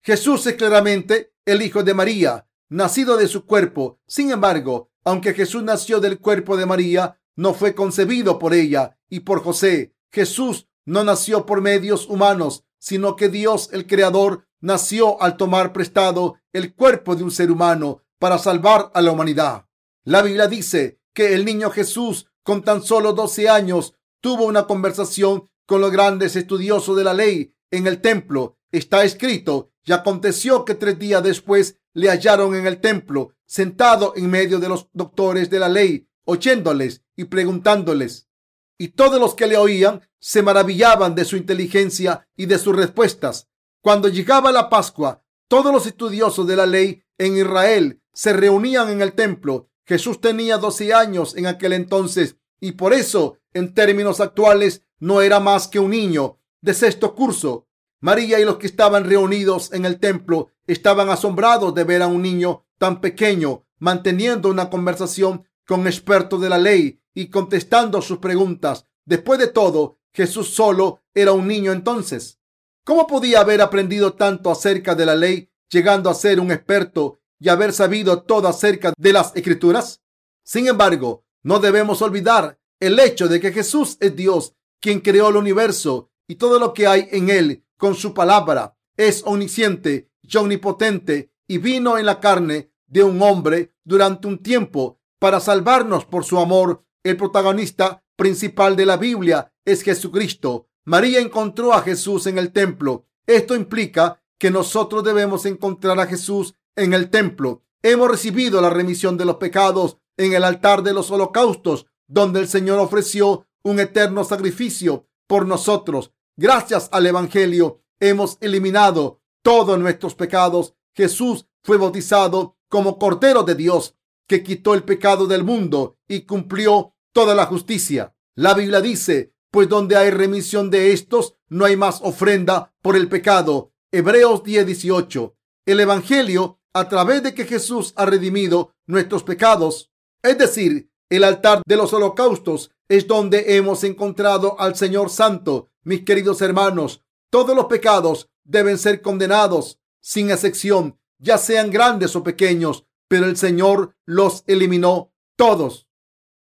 Jesús 0.03 0.45
es 0.45 0.53
claramente 0.53 1.33
el 1.45 1.63
Hijo 1.63 1.83
de 1.83 1.95
María, 1.95 2.47
nacido 2.69 3.17
de 3.17 3.27
su 3.27 3.45
cuerpo. 3.45 3.99
Sin 4.05 4.29
embargo, 4.29 4.91
aunque 5.03 5.33
Jesús 5.33 5.63
nació 5.63 5.99
del 5.99 6.19
cuerpo 6.19 6.57
de 6.57 6.67
María, 6.67 7.19
no 7.35 7.53
fue 7.53 7.73
concebido 7.73 8.37
por 8.37 8.53
ella 8.53 8.99
y 9.09 9.21
por 9.21 9.41
José. 9.41 9.95
Jesús 10.11 10.67
no 10.85 11.03
nació 11.03 11.45
por 11.45 11.61
medios 11.61 12.07
humanos, 12.07 12.65
sino 12.77 13.15
que 13.15 13.29
Dios, 13.29 13.69
el 13.73 13.87
Creador, 13.87 14.47
nació 14.63 15.21
al 15.21 15.35
tomar 15.35 15.73
prestado 15.73 16.37
el 16.53 16.73
cuerpo 16.73 17.17
de 17.17 17.23
un 17.23 17.31
ser 17.31 17.51
humano 17.51 18.01
para 18.17 18.37
salvar 18.37 18.91
a 18.93 19.01
la 19.01 19.11
humanidad. 19.11 19.67
La 20.05 20.21
Biblia 20.21 20.47
dice 20.47 21.01
que 21.13 21.33
el 21.33 21.43
niño 21.43 21.69
Jesús, 21.69 22.31
con 22.43 22.63
tan 22.63 22.81
solo 22.81 23.11
12 23.11 23.49
años, 23.49 23.95
tuvo 24.21 24.45
una 24.45 24.65
conversación 24.65 25.49
con 25.65 25.81
los 25.81 25.91
grandes 25.91 26.37
estudiosos 26.37 26.95
de 26.95 27.03
la 27.03 27.13
ley 27.13 27.53
en 27.71 27.87
el 27.87 27.99
templo. 27.99 28.57
Está 28.71 29.03
escrito, 29.03 29.71
y 29.85 29.91
aconteció 29.91 30.63
que 30.63 30.75
tres 30.75 30.97
días 30.97 31.21
después 31.21 31.77
le 31.93 32.09
hallaron 32.09 32.55
en 32.55 32.65
el 32.65 32.79
templo, 32.79 33.35
sentado 33.45 34.13
en 34.15 34.29
medio 34.29 34.59
de 34.59 34.69
los 34.69 34.87
doctores 34.93 35.49
de 35.49 35.59
la 35.59 35.67
ley, 35.67 36.07
oyéndoles 36.23 37.03
y 37.17 37.25
preguntándoles. 37.25 38.29
Y 38.77 38.89
todos 38.89 39.19
los 39.19 39.35
que 39.35 39.47
le 39.47 39.57
oían 39.57 40.07
se 40.19 40.41
maravillaban 40.41 41.15
de 41.15 41.25
su 41.25 41.35
inteligencia 41.35 42.29
y 42.37 42.45
de 42.45 42.57
sus 42.57 42.73
respuestas. 42.73 43.49
Cuando 43.83 44.07
llegaba 44.07 44.53
la 44.53 44.69
Pascua, 44.69 45.25
todos 45.49 45.73
los 45.73 45.85
estudiosos 45.85 46.47
de 46.47 46.55
la 46.55 46.65
ley 46.65 47.03
en 47.17 47.35
Israel 47.35 48.01
se 48.13 48.31
reunían 48.31 48.89
en 48.89 49.01
el 49.01 49.11
templo. 49.11 49.67
Jesús 49.85 50.21
tenía 50.21 50.57
12 50.57 50.93
años 50.93 51.35
en 51.35 51.47
aquel 51.47 51.73
entonces 51.73 52.37
y 52.61 52.71
por 52.71 52.93
eso, 52.93 53.39
en 53.53 53.73
términos 53.73 54.21
actuales, 54.21 54.85
no 54.99 55.19
era 55.19 55.41
más 55.41 55.67
que 55.67 55.79
un 55.79 55.91
niño 55.91 56.39
de 56.61 56.73
sexto 56.73 57.13
curso. 57.13 57.67
María 57.99 58.39
y 58.39 58.45
los 58.45 58.55
que 58.55 58.67
estaban 58.67 59.03
reunidos 59.03 59.73
en 59.73 59.83
el 59.83 59.99
templo 59.99 60.47
estaban 60.65 61.09
asombrados 61.09 61.75
de 61.75 61.83
ver 61.83 62.03
a 62.03 62.07
un 62.07 62.21
niño 62.21 62.65
tan 62.77 63.01
pequeño 63.01 63.65
manteniendo 63.79 64.47
una 64.47 64.69
conversación 64.69 65.43
con 65.67 65.87
expertos 65.87 66.39
de 66.39 66.47
la 66.47 66.57
ley 66.57 67.01
y 67.13 67.27
contestando 67.27 68.01
sus 68.01 68.19
preguntas. 68.19 68.87
Después 69.03 69.39
de 69.39 69.47
todo, 69.47 69.97
Jesús 70.13 70.55
solo 70.55 71.01
era 71.13 71.33
un 71.33 71.49
niño 71.49 71.73
entonces. 71.73 72.39
¿Cómo 72.85 73.07
podía 73.07 73.39
haber 73.39 73.61
aprendido 73.61 74.13
tanto 74.13 74.51
acerca 74.51 74.93
de 74.93 75.05
la 75.05 75.15
ley, 75.15 75.49
llegando 75.69 76.09
a 76.09 76.13
ser 76.13 76.41
un 76.41 76.51
experto 76.51 77.21
y 77.39 77.47
haber 77.47 77.71
sabido 77.71 78.23
todo 78.23 78.49
acerca 78.49 78.93
de 78.97 79.13
las 79.13 79.33
escrituras? 79.35 80.01
Sin 80.43 80.67
embargo, 80.67 81.23
no 81.43 81.59
debemos 81.59 82.01
olvidar 82.01 82.59
el 82.81 82.99
hecho 82.99 83.29
de 83.29 83.39
que 83.39 83.53
Jesús 83.53 83.95
es 84.01 84.13
Dios, 84.17 84.55
quien 84.81 84.99
creó 84.99 85.29
el 85.29 85.37
universo 85.37 86.11
y 86.27 86.35
todo 86.35 86.59
lo 86.59 86.73
que 86.73 86.85
hay 86.85 87.07
en 87.11 87.29
él 87.29 87.63
con 87.77 87.95
su 87.95 88.13
palabra. 88.13 88.77
Es 88.97 89.23
omnisciente 89.25 90.11
y 90.21 90.37
omnipotente 90.37 91.31
y 91.47 91.59
vino 91.59 91.97
en 91.97 92.05
la 92.05 92.19
carne 92.19 92.73
de 92.87 93.01
un 93.03 93.21
hombre 93.21 93.73
durante 93.85 94.27
un 94.27 94.39
tiempo 94.39 94.99
para 95.19 95.39
salvarnos 95.39 96.03
por 96.03 96.25
su 96.25 96.37
amor. 96.37 96.83
El 97.01 97.15
protagonista 97.15 98.03
principal 98.17 98.75
de 98.75 98.85
la 98.85 98.97
Biblia 98.97 99.53
es 99.63 99.83
Jesucristo. 99.83 100.67
María 100.85 101.19
encontró 101.19 101.73
a 101.73 101.81
Jesús 101.81 102.27
en 102.27 102.37
el 102.37 102.51
templo. 102.51 103.05
Esto 103.25 103.55
implica 103.55 104.21
que 104.37 104.51
nosotros 104.51 105.03
debemos 105.03 105.45
encontrar 105.45 105.99
a 105.99 106.07
Jesús 106.07 106.55
en 106.75 106.93
el 106.93 107.09
templo. 107.09 107.63
Hemos 107.81 108.09
recibido 108.09 108.61
la 108.61 108.69
remisión 108.69 109.17
de 109.17 109.25
los 109.25 109.37
pecados 109.37 109.97
en 110.17 110.33
el 110.33 110.43
altar 110.43 110.83
de 110.83 110.93
los 110.93 111.09
holocaustos, 111.11 111.85
donde 112.07 112.39
el 112.41 112.47
Señor 112.47 112.79
ofreció 112.79 113.47
un 113.63 113.79
eterno 113.79 114.23
sacrificio 114.23 115.07
por 115.27 115.47
nosotros. 115.47 116.11
Gracias 116.35 116.89
al 116.91 117.05
Evangelio 117.05 117.81
hemos 117.99 118.37
eliminado 118.41 119.21
todos 119.41 119.79
nuestros 119.79 120.15
pecados. 120.15 120.75
Jesús 120.93 121.45
fue 121.63 121.77
bautizado 121.77 122.57
como 122.67 122.99
Cordero 122.99 123.43
de 123.43 123.55
Dios 123.55 123.95
que 124.27 124.43
quitó 124.43 124.73
el 124.73 124.83
pecado 124.83 125.27
del 125.27 125.43
mundo 125.43 125.97
y 126.07 126.21
cumplió 126.21 126.95
toda 127.13 127.35
la 127.35 127.45
justicia. 127.45 128.15
La 128.35 128.53
Biblia 128.53 128.81
dice, 128.81 129.32
pues 129.53 129.69
donde 129.69 129.95
hay 129.95 130.09
remisión 130.09 130.71
de 130.71 130.93
estos, 130.93 131.35
no 131.47 131.65
hay 131.65 131.77
más 131.77 131.99
ofrenda 132.01 132.73
por 132.81 132.95
el 132.95 133.07
pecado. 133.07 133.71
Hebreos 133.91 134.41
10:18. 134.43 135.35
El 135.67 135.79
Evangelio, 135.79 136.59
a 136.73 136.89
través 136.89 137.21
de 137.21 137.35
que 137.35 137.45
Jesús 137.45 137.93
ha 137.95 138.07
redimido 138.07 138.73
nuestros 138.87 139.21
pecados, 139.21 139.91
es 140.23 140.39
decir, 140.39 140.89
el 141.07 141.23
altar 141.23 141.61
de 141.67 141.77
los 141.77 141.93
holocaustos, 141.93 142.71
es 142.89 143.05
donde 143.05 143.55
hemos 143.55 143.83
encontrado 143.83 144.59
al 144.59 144.75
Señor 144.75 145.11
Santo. 145.11 145.69
Mis 145.83 146.03
queridos 146.03 146.41
hermanos, 146.41 147.03
todos 147.29 147.55
los 147.55 147.65
pecados 147.65 148.31
deben 148.43 148.79
ser 148.79 149.03
condenados, 149.03 149.79
sin 150.01 150.31
excepción, 150.31 150.97
ya 151.19 151.37
sean 151.37 151.69
grandes 151.69 152.15
o 152.15 152.23
pequeños, 152.23 152.87
pero 153.07 153.27
el 153.27 153.37
Señor 153.37 153.95
los 154.07 154.43
eliminó 154.47 155.13
todos. 155.35 155.87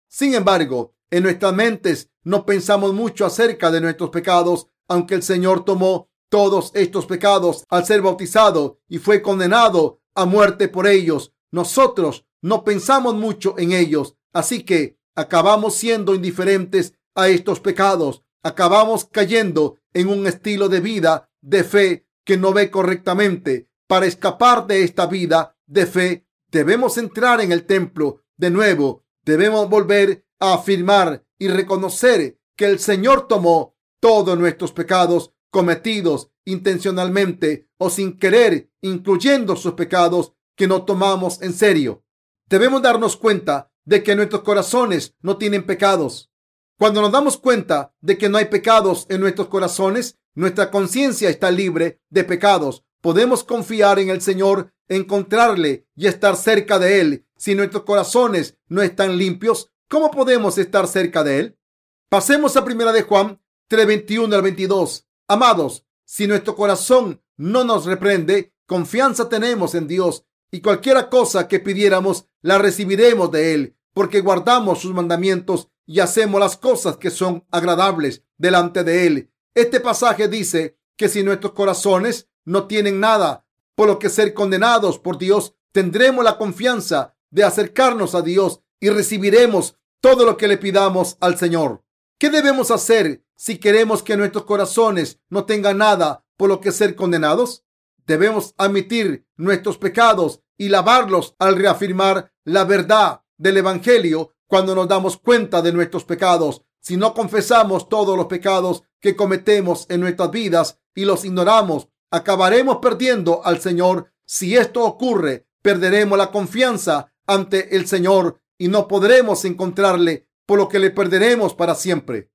Sin 0.08 0.36
embargo, 0.36 0.94
en 1.12 1.24
nuestras 1.24 1.54
mentes 1.54 2.10
no 2.24 2.46
pensamos 2.46 2.94
mucho 2.94 3.26
acerca 3.26 3.72
de 3.72 3.82
nuestros 3.82 4.10
pecados, 4.10 4.68
aunque 4.88 5.16
el 5.16 5.24
Señor 5.24 5.66
tomó 5.66 6.10
todos 6.30 6.72
estos 6.76 7.06
pecados 7.06 7.64
al 7.70 7.86
ser 7.86 8.02
bautizado 8.02 8.80
y 8.88 9.00
fue 9.00 9.22
condenado 9.22 10.02
a 10.16 10.26
muerte 10.26 10.68
por 10.68 10.88
ellos. 10.88 11.34
Nosotros 11.52 12.26
no 12.42 12.64
pensamos 12.64 13.16
mucho 13.16 13.56
en 13.58 13.72
ellos, 13.72 14.16
así 14.34 14.64
que 14.64 14.98
acabamos 15.16 15.76
siendo 15.76 16.14
indiferentes 16.14 16.94
a 17.16 17.30
estos 17.30 17.60
pecados. 17.60 18.24
Acabamos 18.44 19.06
cayendo 19.06 19.78
en 19.94 20.08
un 20.08 20.28
estilo 20.28 20.70
de 20.70 20.80
vida 20.80 21.30
de 21.42 21.64
fe 21.64 22.08
que 22.24 22.38
no 22.38 22.54
ve 22.54 22.70
correctamente. 22.70 23.70
Para 23.88 24.06
escapar 24.06 24.68
de 24.68 24.84
esta 24.84 25.08
vida 25.08 25.58
de 25.66 25.86
fe, 25.88 26.30
Debemos 26.52 26.98
entrar 26.98 27.42
en 27.42 27.52
el 27.52 27.66
templo 27.66 28.24
de 28.38 28.50
nuevo. 28.50 29.06
Debemos 29.24 29.70
volver 29.70 30.26
a 30.40 30.54
afirmar 30.54 31.26
y 31.38 31.48
reconocer 31.48 32.40
que 32.56 32.66
el 32.66 32.80
Señor 32.80 33.28
tomó 33.28 33.76
todos 34.00 34.38
nuestros 34.38 34.72
pecados 34.72 35.34
cometidos 35.52 36.32
intencionalmente 36.46 37.70
o 37.78 37.90
sin 37.90 38.18
querer, 38.18 38.70
incluyendo 38.82 39.56
sus 39.56 39.74
pecados 39.74 40.34
que 40.56 40.68
no 40.68 40.84
tomamos 40.84 41.42
en 41.42 41.54
serio. 41.54 42.04
Debemos 42.48 42.82
darnos 42.82 43.16
cuenta 43.16 43.72
de 43.86 44.04
que 44.04 44.16
nuestros 44.16 44.42
corazones 44.42 45.16
no 45.22 45.38
tienen 45.38 45.66
pecados. 45.66 46.32
Cuando 46.78 47.02
nos 47.02 47.12
damos 47.12 47.38
cuenta 47.38 47.94
de 48.02 48.18
que 48.18 48.30
no 48.30 48.38
hay 48.38 48.46
pecados 48.46 49.06
en 49.10 49.22
nuestros 49.22 49.48
corazones, 49.48 50.18
nuestra 50.34 50.72
conciencia 50.72 51.30
está 51.30 51.52
libre 51.52 52.02
de 52.10 52.24
pecados. 52.24 52.84
Podemos 53.02 53.44
confiar 53.44 54.00
en 54.00 54.10
el 54.10 54.22
Señor 54.22 54.74
encontrarle 54.88 55.88
y 55.96 56.08
estar 56.08 56.36
cerca 56.36 56.80
de 56.80 57.02
Él. 57.02 57.26
Si 57.38 57.56
nuestros 57.56 57.84
corazones 57.84 58.58
no 58.68 58.82
están 58.82 59.18
limpios, 59.18 59.72
¿cómo 59.90 60.12
podemos 60.12 60.58
estar 60.58 60.88
cerca 60.88 61.24
de 61.24 61.40
Él? 61.40 61.60
Pasemos 62.08 62.56
a 62.56 62.64
primera 62.64 62.94
de 62.94 63.02
Juan 63.02 63.42
3:21 63.70 64.34
al 64.34 64.42
22. 64.42 65.06
Amados, 65.28 65.86
si 66.06 66.28
nuestro 66.28 66.56
corazón 66.56 67.22
no 67.36 67.64
nos 67.64 67.86
reprende, 67.86 68.54
confianza 68.66 69.28
tenemos 69.28 69.76
en 69.76 69.88
Dios 69.88 70.26
y 70.52 70.62
cualquiera 70.62 71.10
cosa 71.10 71.48
que 71.48 71.60
pidiéramos 71.60 72.28
la 72.42 72.58
recibiremos 72.58 73.32
de 73.32 73.54
Él, 73.54 73.76
porque 73.94 74.22
guardamos 74.22 74.80
sus 74.80 74.94
mandamientos 74.94 75.70
y 75.86 76.00
hacemos 76.00 76.40
las 76.40 76.58
cosas 76.58 76.98
que 76.98 77.10
son 77.10 77.46
agradables 77.52 78.24
delante 78.38 78.84
de 78.84 79.08
Él. 79.08 79.32
Este 79.54 79.80
pasaje 79.80 80.28
dice 80.28 80.78
que 80.96 81.10
si 81.10 81.24
nuestros 81.24 81.54
corazones 81.54 82.30
no 82.46 82.68
tienen 82.68 83.00
nada 83.00 83.46
por 83.76 83.88
lo 83.88 84.00
que 84.00 84.10
ser 84.10 84.34
condenados 84.34 85.00
por 85.00 85.18
Dios, 85.18 85.56
tendremos 85.72 86.24
la 86.24 86.38
confianza 86.38 87.16
de 87.30 87.44
acercarnos 87.44 88.16
a 88.16 88.22
Dios 88.22 88.62
y 88.80 88.90
recibiremos 88.90 89.78
todo 90.02 90.26
lo 90.26 90.38
que 90.38 90.48
le 90.48 90.58
pidamos 90.58 91.18
al 91.20 91.38
Señor. 91.38 91.84
¿Qué 92.18 92.30
debemos 92.30 92.72
hacer 92.72 93.24
si 93.36 93.58
queremos 93.58 94.04
que 94.04 94.18
nuestros 94.18 94.46
corazones 94.46 95.20
no 95.30 95.46
tengan 95.46 95.78
nada 95.78 96.26
por 96.38 96.50
lo 96.50 96.60
que 96.62 96.72
ser 96.72 96.96
condenados? 96.96 97.64
Debemos 98.06 98.54
admitir 98.58 99.26
nuestros 99.38 99.78
pecados 99.78 100.42
y 100.58 100.70
lavarlos 100.70 101.36
al 101.40 101.56
reafirmar 101.56 102.34
la 102.44 102.64
verdad 102.64 103.22
del 103.38 103.58
Evangelio 103.58 104.34
cuando 104.48 104.76
nos 104.76 104.88
damos 104.88 105.18
cuenta 105.18 105.62
de 105.62 105.72
nuestros 105.72 106.04
pecados. 106.04 106.64
Si 106.82 106.98
no 106.98 107.14
confesamos 107.14 107.88
todos 107.88 108.18
los 108.18 108.26
pecados 108.26 108.84
que 109.00 109.16
cometemos 109.16 109.86
en 109.90 110.02
nuestras 110.02 110.32
vidas 110.32 110.80
y 110.96 111.06
los 111.06 111.24
ignoramos, 111.24 111.88
acabaremos 112.12 112.78
perdiendo 112.78 113.46
al 113.46 113.62
Señor. 113.62 114.12
Si 114.26 114.58
esto 114.58 114.84
ocurre, 114.84 115.48
perderemos 115.62 116.18
la 116.18 116.32
confianza 116.32 117.14
ante 117.28 117.76
el 117.76 117.88
Señor 117.88 118.42
y 118.60 118.68
no 118.68 118.88
podremos 118.88 119.46
encontrarle, 119.46 120.28
por 120.46 120.60
lo 120.60 120.70
que 120.70 120.78
le 120.78 120.92
perderemos 120.92 121.56
para 121.56 121.74
siempre. 121.74 122.30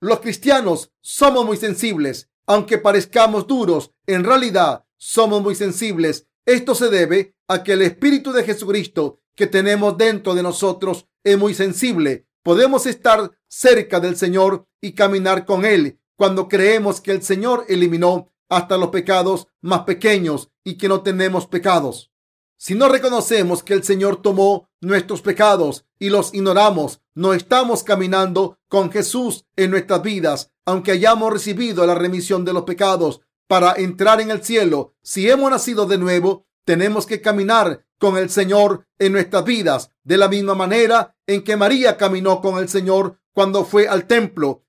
Los 0.00 0.20
cristianos 0.20 0.90
somos 1.00 1.44
muy 1.44 1.56
sensibles, 1.56 2.30
aunque 2.46 2.78
parezcamos 2.78 3.46
duros, 3.46 3.92
en 4.06 4.24
realidad 4.24 4.84
somos 4.96 5.42
muy 5.42 5.54
sensibles. 5.54 6.26
Esto 6.44 6.74
se 6.74 6.88
debe 6.88 7.36
a 7.46 7.62
que 7.62 7.74
el 7.74 7.82
Espíritu 7.82 8.32
de 8.32 8.44
Jesucristo 8.44 9.20
que 9.34 9.46
tenemos 9.46 9.96
dentro 9.98 10.34
de 10.34 10.42
nosotros 10.42 11.06
es 11.22 11.38
muy 11.38 11.54
sensible. 11.54 12.26
Podemos 12.42 12.86
estar 12.86 13.32
cerca 13.48 14.00
del 14.00 14.16
Señor 14.16 14.66
y 14.80 14.92
caminar 14.92 15.44
con 15.44 15.64
Él 15.64 16.00
cuando 16.16 16.48
creemos 16.48 17.00
que 17.00 17.12
el 17.12 17.22
Señor 17.22 17.66
eliminó 17.68 18.32
hasta 18.48 18.78
los 18.78 18.88
pecados 18.88 19.48
más 19.60 19.80
pequeños 19.80 20.50
y 20.64 20.78
que 20.78 20.88
no 20.88 21.02
tenemos 21.02 21.46
pecados. 21.46 22.12
Si 22.58 22.74
no 22.74 22.88
reconocemos 22.88 23.62
que 23.62 23.74
el 23.74 23.84
Señor 23.84 24.22
tomó 24.22 24.70
nuestros 24.80 25.22
pecados 25.22 25.86
y 25.98 26.10
los 26.10 26.34
ignoramos, 26.34 27.00
no 27.14 27.32
estamos 27.34 27.82
caminando 27.82 28.58
con 28.68 28.90
Jesús 28.90 29.46
en 29.56 29.70
nuestras 29.70 30.02
vidas, 30.02 30.52
aunque 30.64 30.92
hayamos 30.92 31.32
recibido 31.32 31.86
la 31.86 31.94
remisión 31.94 32.44
de 32.44 32.52
los 32.52 32.64
pecados 32.64 33.20
para 33.46 33.74
entrar 33.74 34.20
en 34.20 34.30
el 34.30 34.44
cielo. 34.44 34.94
Si 35.02 35.28
hemos 35.30 35.50
nacido 35.50 35.86
de 35.86 35.98
nuevo, 35.98 36.46
tenemos 36.64 37.06
que 37.06 37.20
caminar 37.20 37.86
con 37.98 38.18
el 38.18 38.28
Señor 38.28 38.86
en 38.98 39.12
nuestras 39.12 39.44
vidas 39.44 39.90
de 40.04 40.18
la 40.18 40.28
misma 40.28 40.54
manera 40.54 41.16
en 41.26 41.42
que 41.42 41.56
María 41.56 41.96
caminó 41.96 42.40
con 42.40 42.58
el 42.58 42.68
Señor 42.68 43.18
cuando 43.32 43.64
fue 43.64 43.88
al 43.88 44.06
templo 44.06 44.64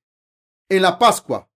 en 0.69 0.81
la 0.81 0.99
Pascua. 0.99 1.49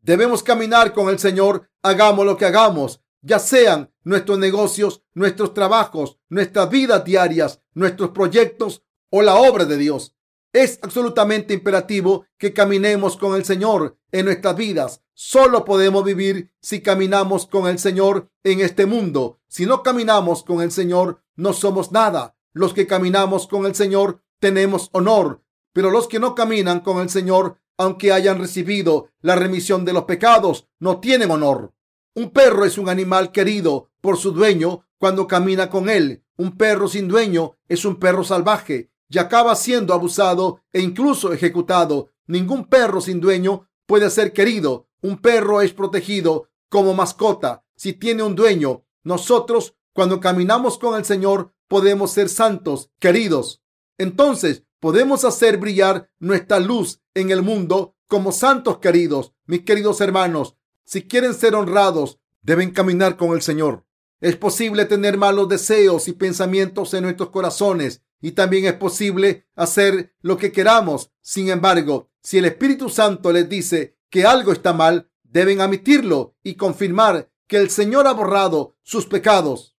Debemos 0.00 0.42
caminar 0.42 0.92
con 0.92 1.08
el 1.08 1.18
Señor, 1.18 1.68
hagamos 1.82 2.24
lo 2.24 2.36
que 2.36 2.46
hagamos, 2.46 3.02
ya 3.22 3.38
sean 3.38 3.92
nuestros 4.04 4.38
negocios, 4.38 5.02
nuestros 5.14 5.54
trabajos, 5.54 6.18
nuestras 6.28 6.70
vidas 6.70 7.04
diarias, 7.04 7.60
nuestros 7.74 8.10
proyectos 8.10 8.82
o 9.10 9.22
la 9.22 9.36
obra 9.36 9.64
de 9.64 9.76
Dios. 9.76 10.14
Es 10.52 10.78
absolutamente 10.82 11.52
imperativo 11.54 12.26
que 12.38 12.52
caminemos 12.52 13.16
con 13.16 13.34
el 13.34 13.44
Señor 13.44 13.98
en 14.12 14.24
nuestras 14.26 14.56
vidas. 14.56 15.02
Solo 15.12 15.64
podemos 15.64 16.04
vivir 16.04 16.52
si 16.60 16.80
caminamos 16.80 17.46
con 17.46 17.68
el 17.68 17.78
Señor 17.78 18.30
en 18.44 18.60
este 18.60 18.86
mundo. 18.86 19.40
Si 19.48 19.66
no 19.66 19.82
caminamos 19.82 20.42
con 20.42 20.62
el 20.62 20.70
Señor, 20.70 21.22
no 21.36 21.52
somos 21.52 21.92
nada. 21.92 22.36
Los 22.52 22.72
que 22.72 22.86
caminamos 22.86 23.46
con 23.46 23.66
el 23.66 23.74
Señor 23.74 24.22
tenemos 24.38 24.88
honor, 24.92 25.42
pero 25.72 25.90
los 25.90 26.08
que 26.08 26.18
no 26.18 26.34
caminan 26.34 26.80
con 26.80 26.98
el 26.98 27.10
Señor, 27.10 27.58
aunque 27.76 28.12
hayan 28.12 28.38
recibido 28.38 29.10
la 29.20 29.36
remisión 29.36 29.84
de 29.84 29.92
los 29.92 30.04
pecados, 30.04 30.68
no 30.78 30.98
tienen 31.00 31.30
honor. 31.30 31.74
Un 32.18 32.30
perro 32.30 32.64
es 32.64 32.78
un 32.78 32.88
animal 32.88 33.30
querido 33.30 33.90
por 34.00 34.16
su 34.16 34.32
dueño 34.32 34.84
cuando 34.98 35.28
camina 35.28 35.70
con 35.70 35.88
él. 35.88 36.24
Un 36.36 36.56
perro 36.56 36.88
sin 36.88 37.06
dueño 37.06 37.54
es 37.68 37.84
un 37.84 37.94
perro 38.00 38.24
salvaje 38.24 38.90
y 39.08 39.18
acaba 39.18 39.54
siendo 39.54 39.94
abusado 39.94 40.60
e 40.72 40.80
incluso 40.80 41.32
ejecutado. 41.32 42.10
Ningún 42.26 42.64
perro 42.64 43.00
sin 43.00 43.20
dueño 43.20 43.68
puede 43.86 44.10
ser 44.10 44.32
querido. 44.32 44.88
Un 45.00 45.18
perro 45.18 45.62
es 45.62 45.72
protegido 45.72 46.48
como 46.68 46.92
mascota 46.92 47.64
si 47.76 47.92
tiene 47.92 48.24
un 48.24 48.34
dueño. 48.34 48.82
Nosotros, 49.04 49.76
cuando 49.92 50.18
caminamos 50.18 50.76
con 50.76 50.98
el 50.98 51.04
Señor, 51.04 51.52
podemos 51.68 52.10
ser 52.10 52.28
santos, 52.28 52.90
queridos. 52.98 53.62
Entonces, 53.96 54.64
podemos 54.80 55.24
hacer 55.24 55.58
brillar 55.58 56.10
nuestra 56.18 56.58
luz 56.58 57.00
en 57.14 57.30
el 57.30 57.42
mundo 57.42 57.94
como 58.08 58.32
santos 58.32 58.78
queridos. 58.78 59.34
Mis 59.46 59.62
queridos 59.62 60.00
hermanos, 60.00 60.56
si 60.88 61.02
quieren 61.02 61.34
ser 61.34 61.54
honrados, 61.54 62.18
deben 62.40 62.70
caminar 62.70 63.18
con 63.18 63.32
el 63.32 63.42
Señor. 63.42 63.84
Es 64.22 64.36
posible 64.36 64.86
tener 64.86 65.18
malos 65.18 65.46
deseos 65.46 66.08
y 66.08 66.14
pensamientos 66.14 66.94
en 66.94 67.02
nuestros 67.02 67.28
corazones 67.28 68.02
y 68.22 68.32
también 68.32 68.64
es 68.64 68.72
posible 68.72 69.46
hacer 69.54 70.14
lo 70.22 70.38
que 70.38 70.50
queramos. 70.50 71.12
Sin 71.20 71.50
embargo, 71.50 72.10
si 72.22 72.38
el 72.38 72.46
Espíritu 72.46 72.88
Santo 72.88 73.30
les 73.32 73.50
dice 73.50 73.98
que 74.08 74.24
algo 74.24 74.50
está 74.50 74.72
mal, 74.72 75.10
deben 75.24 75.60
admitirlo 75.60 76.36
y 76.42 76.54
confirmar 76.54 77.30
que 77.46 77.58
el 77.58 77.68
Señor 77.68 78.06
ha 78.06 78.12
borrado 78.12 78.78
sus 78.82 79.04
pecados. 79.04 79.76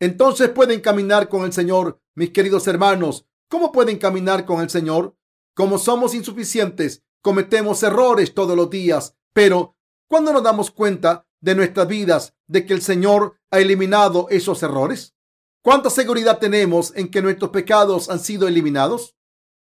Entonces 0.00 0.48
pueden 0.48 0.80
caminar 0.80 1.28
con 1.28 1.44
el 1.44 1.52
Señor, 1.52 2.02
mis 2.16 2.30
queridos 2.30 2.66
hermanos. 2.66 3.28
¿Cómo 3.48 3.70
pueden 3.70 3.98
caminar 3.98 4.44
con 4.44 4.60
el 4.60 4.70
Señor? 4.70 5.16
Como 5.54 5.78
somos 5.78 6.16
insuficientes, 6.16 7.04
cometemos 7.22 7.84
errores 7.84 8.34
todos 8.34 8.56
los 8.56 8.68
días, 8.70 9.14
pero 9.32 9.77
¿Cuándo 10.08 10.32
nos 10.32 10.42
damos 10.42 10.70
cuenta 10.70 11.26
de 11.40 11.54
nuestras 11.54 11.86
vidas 11.86 12.34
de 12.46 12.64
que 12.64 12.72
el 12.72 12.80
Señor 12.80 13.38
ha 13.50 13.58
eliminado 13.58 14.26
esos 14.30 14.62
errores? 14.62 15.14
¿Cuánta 15.62 15.90
seguridad 15.90 16.38
tenemos 16.38 16.94
en 16.96 17.10
que 17.10 17.20
nuestros 17.20 17.50
pecados 17.50 18.08
han 18.08 18.18
sido 18.18 18.48
eliminados? 18.48 19.16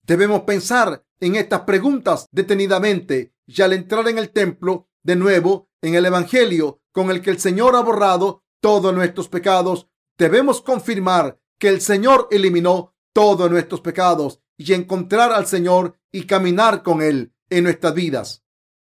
Debemos 0.01 0.41
pensar 0.41 1.06
en 1.19 1.36
estas 1.36 1.62
preguntas 1.62 2.27
detenidamente 2.32 3.36
y 3.45 3.62
al 3.62 3.73
entrar 3.73 4.08
en 4.08 4.17
el 4.17 4.32
templo 4.32 4.89
de 5.04 5.15
nuevo 5.15 5.69
en 5.82 5.93
el 5.93 6.08
Evangelio 6.08 6.82
con 6.91 7.12
el 7.12 7.21
que 7.21 7.30
el 7.30 7.39
Señor 7.39 7.75
ha 7.75 7.82
borrado 7.82 8.43
todos 8.62 8.93
nuestros 8.95 9.30
pecados, 9.30 9.89
debemos 10.17 10.62
confirmar 10.62 11.39
que 11.60 11.67
el 11.67 11.82
Señor 11.82 12.27
eliminó 12.32 12.95
todos 13.13 13.49
nuestros 13.51 13.82
pecados 13.82 14.41
y 14.58 14.73
encontrar 14.73 15.32
al 15.32 15.45
Señor 15.45 15.99
y 16.12 16.25
caminar 16.25 16.82
con 16.82 17.04
Él 17.04 17.32
en 17.49 17.63
nuestras 17.65 17.93
vidas. 17.93 18.43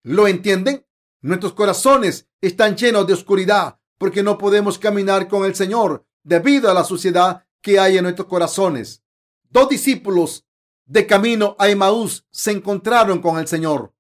¿Lo 0.02 0.28
entienden? 0.28 0.84
Nuestros 1.20 1.52
corazones 1.52 2.28
están 2.40 2.76
llenos 2.76 3.07
de 3.07 3.14
oscuridad 3.14 3.81
porque 3.98 4.22
no 4.22 4.38
podemos 4.38 4.78
caminar 4.78 5.26
con 5.26 5.44
el 5.44 5.54
Señor 5.54 6.07
debido 6.22 6.70
a 6.70 6.74
la 6.74 6.85
suciedad 6.85 7.44
que 7.61 7.81
hay 7.81 7.96
en 7.96 8.04
nuestros 8.04 8.28
corazones. 8.28 9.02
Dos 9.50 9.68
discípulos 9.68 10.46
de 10.87 11.07
camino 11.07 11.57
a 11.59 11.68
Emaús 11.68 12.24
se 12.31 12.52
encontraron 12.52 13.20
con 13.20 13.38
el 13.38 13.48
Señor. 13.48 13.92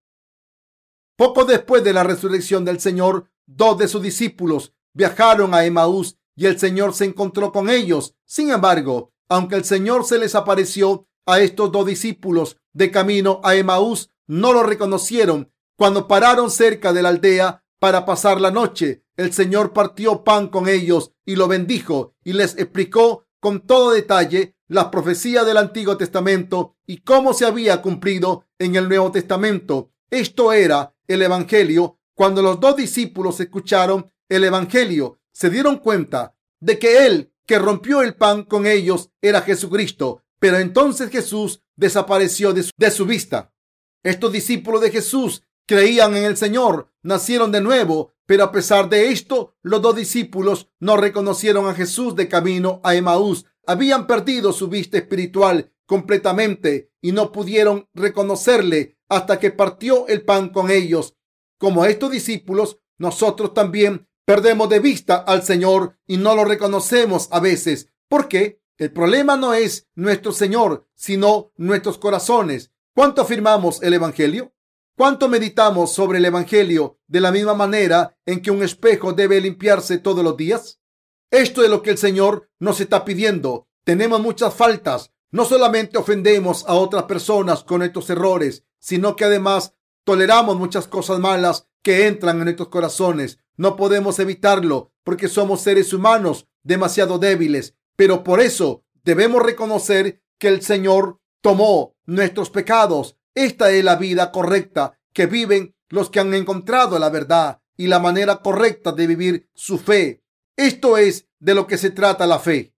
Poco 1.16 1.44
después 1.44 1.82
de 1.82 1.92
la 1.92 2.04
resurrección 2.04 2.64
del 2.64 2.78
Señor, 2.78 3.28
dos 3.46 3.76
de 3.78 3.88
sus 3.88 4.02
discípulos 4.02 4.72
viajaron 4.94 5.54
a 5.54 5.64
Emaús 5.64 6.16
y 6.36 6.46
el 6.46 6.58
Señor 6.60 6.94
se 6.94 7.04
encontró 7.04 7.50
con 7.50 7.68
ellos. 7.68 8.14
Sin 8.24 8.50
embargo, 8.52 9.12
aunque 9.28 9.56
el 9.56 9.64
Señor 9.64 10.04
se 10.04 10.18
les 10.18 10.36
apareció 10.36 11.08
a 11.26 11.40
estos 11.40 11.72
dos 11.72 11.84
discípulos 11.84 12.58
de 12.72 12.92
camino 12.92 13.40
a 13.42 13.56
Emaús, 13.56 14.12
no 14.28 14.52
lo 14.52 14.62
reconocieron 14.62 15.52
cuando 15.78 16.08
pararon 16.08 16.50
cerca 16.50 16.92
de 16.92 17.02
la 17.02 17.10
aldea 17.10 17.62
para 17.78 18.04
pasar 18.04 18.40
la 18.40 18.50
noche, 18.50 19.04
el 19.16 19.32
Señor 19.32 19.72
partió 19.72 20.24
pan 20.24 20.48
con 20.48 20.68
ellos 20.68 21.12
y 21.24 21.36
lo 21.36 21.46
bendijo 21.46 22.16
y 22.24 22.32
les 22.32 22.58
explicó 22.58 23.28
con 23.38 23.60
todo 23.60 23.92
detalle 23.92 24.56
las 24.66 24.86
profecías 24.86 25.46
del 25.46 25.56
Antiguo 25.56 25.96
Testamento 25.96 26.74
y 26.84 27.02
cómo 27.02 27.32
se 27.32 27.46
había 27.46 27.80
cumplido 27.80 28.44
en 28.58 28.74
el 28.74 28.88
Nuevo 28.88 29.12
Testamento. 29.12 29.92
Esto 30.10 30.52
era 30.52 30.96
el 31.06 31.22
Evangelio. 31.22 32.00
Cuando 32.12 32.42
los 32.42 32.58
dos 32.58 32.74
discípulos 32.74 33.38
escucharon 33.38 34.10
el 34.28 34.42
Evangelio, 34.42 35.20
se 35.30 35.48
dieron 35.48 35.76
cuenta 35.76 36.34
de 36.58 36.80
que 36.80 37.06
Él 37.06 37.32
que 37.46 37.60
rompió 37.60 38.02
el 38.02 38.16
pan 38.16 38.42
con 38.42 38.66
ellos 38.66 39.10
era 39.22 39.42
Jesucristo. 39.42 40.24
Pero 40.40 40.58
entonces 40.58 41.08
Jesús 41.08 41.62
desapareció 41.76 42.52
de 42.52 42.64
su, 42.64 42.72
de 42.76 42.90
su 42.90 43.06
vista. 43.06 43.52
Estos 44.02 44.32
discípulos 44.32 44.80
de 44.80 44.90
Jesús 44.90 45.44
creían 45.68 46.16
en 46.16 46.24
el 46.24 46.36
Señor, 46.36 46.90
nacieron 47.02 47.52
de 47.52 47.60
nuevo, 47.60 48.14
pero 48.24 48.44
a 48.44 48.50
pesar 48.52 48.88
de 48.88 49.10
esto, 49.10 49.54
los 49.62 49.82
dos 49.82 49.94
discípulos 49.94 50.70
no 50.80 50.96
reconocieron 50.96 51.68
a 51.68 51.74
Jesús 51.74 52.16
de 52.16 52.26
camino 52.26 52.80
a 52.82 52.94
Emaús. 52.94 53.44
Habían 53.66 54.06
perdido 54.06 54.52
su 54.54 54.68
vista 54.68 54.96
espiritual 54.96 55.70
completamente 55.86 56.90
y 57.02 57.12
no 57.12 57.32
pudieron 57.32 57.86
reconocerle 57.94 58.96
hasta 59.10 59.38
que 59.38 59.50
partió 59.50 60.08
el 60.08 60.22
pan 60.22 60.48
con 60.48 60.70
ellos. 60.70 61.16
Como 61.58 61.84
estos 61.84 62.10
discípulos, 62.10 62.78
nosotros 62.96 63.52
también 63.52 64.08
perdemos 64.24 64.70
de 64.70 64.80
vista 64.80 65.16
al 65.16 65.42
Señor 65.42 65.98
y 66.06 66.16
no 66.16 66.34
lo 66.34 66.46
reconocemos 66.46 67.28
a 67.30 67.40
veces. 67.40 67.90
¿Por 68.08 68.28
qué? 68.28 68.62
El 68.78 68.90
problema 68.92 69.36
no 69.36 69.52
es 69.52 69.86
nuestro 69.94 70.32
Señor, 70.32 70.86
sino 70.94 71.52
nuestros 71.56 71.98
corazones. 71.98 72.72
¿Cuánto 72.94 73.22
afirmamos 73.22 73.82
el 73.82 73.92
Evangelio? 73.94 74.54
¿Cuánto 74.98 75.28
meditamos 75.28 75.92
sobre 75.92 76.18
el 76.18 76.24
Evangelio 76.24 76.98
de 77.06 77.20
la 77.20 77.30
misma 77.30 77.54
manera 77.54 78.18
en 78.26 78.42
que 78.42 78.50
un 78.50 78.64
espejo 78.64 79.12
debe 79.12 79.40
limpiarse 79.40 79.98
todos 79.98 80.24
los 80.24 80.36
días? 80.36 80.80
Esto 81.30 81.62
es 81.62 81.70
lo 81.70 81.82
que 81.82 81.90
el 81.90 81.98
Señor 81.98 82.50
nos 82.58 82.80
está 82.80 83.04
pidiendo. 83.04 83.68
Tenemos 83.84 84.20
muchas 84.20 84.54
faltas. 84.54 85.12
No 85.30 85.44
solamente 85.44 85.98
ofendemos 85.98 86.64
a 86.66 86.74
otras 86.74 87.04
personas 87.04 87.62
con 87.62 87.78
nuestros 87.78 88.10
errores, 88.10 88.64
sino 88.80 89.14
que 89.14 89.24
además 89.24 89.72
toleramos 90.02 90.58
muchas 90.58 90.88
cosas 90.88 91.20
malas 91.20 91.68
que 91.80 92.08
entran 92.08 92.38
en 92.38 92.46
nuestros 92.46 92.68
corazones. 92.68 93.38
No 93.56 93.76
podemos 93.76 94.18
evitarlo 94.18 94.90
porque 95.04 95.28
somos 95.28 95.60
seres 95.60 95.92
humanos 95.92 96.48
demasiado 96.64 97.20
débiles, 97.20 97.76
pero 97.94 98.24
por 98.24 98.40
eso 98.40 98.82
debemos 99.04 99.44
reconocer 99.44 100.24
que 100.40 100.48
el 100.48 100.60
Señor 100.62 101.20
tomó 101.40 101.94
nuestros 102.04 102.50
pecados 102.50 103.17
esta 103.44 103.70
es 103.70 103.84
la 103.84 103.94
vida 103.94 104.32
correcta 104.32 104.98
que 105.12 105.26
viven 105.26 105.76
los 105.88 106.10
que 106.10 106.18
han 106.18 106.34
encontrado 106.34 106.98
la 106.98 107.08
verdad 107.08 107.60
y 107.76 107.86
la 107.86 108.00
manera 108.00 108.42
correcta 108.42 108.90
de 108.90 109.06
vivir 109.06 109.48
su 109.54 109.78
fe. 109.78 110.24
Esto 110.56 110.98
es 110.98 111.28
de 111.38 111.54
lo 111.54 111.66
que 111.66 111.78
se 111.78 111.90
trata 111.90 112.26
la 112.26 112.40
fe. 112.40 112.74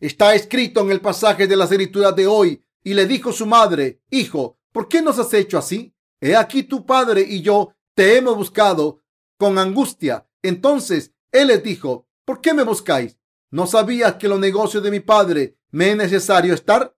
Está 0.00 0.34
escrito 0.34 0.80
en 0.80 0.92
el 0.92 1.02
pasaje 1.02 1.46
de 1.46 1.56
las 1.56 1.70
escrituras 1.70 2.16
de 2.16 2.26
hoy 2.26 2.64
y 2.82 2.94
le 2.94 3.06
dijo 3.06 3.32
su 3.32 3.44
madre, 3.44 4.00
Hijo, 4.08 4.58
¿por 4.72 4.88
qué 4.88 5.02
nos 5.02 5.18
has 5.18 5.34
hecho 5.34 5.58
así? 5.58 5.94
He 6.20 6.34
aquí 6.34 6.62
tu 6.62 6.86
padre 6.86 7.20
y 7.20 7.42
yo 7.42 7.74
te 7.94 8.16
hemos 8.16 8.34
buscado 8.34 9.02
con 9.36 9.58
angustia. 9.58 10.26
Entonces 10.42 11.12
él 11.32 11.48
les 11.48 11.62
dijo, 11.62 12.08
¿por 12.24 12.40
qué 12.40 12.54
me 12.54 12.62
buscáis? 12.62 13.18
¿No 13.50 13.66
sabías 13.66 14.14
que 14.14 14.28
los 14.28 14.40
negocios 14.40 14.82
de 14.82 14.90
mi 14.90 15.00
padre 15.00 15.58
me 15.70 15.90
es 15.90 15.96
necesario 15.98 16.54
estar? 16.54 16.96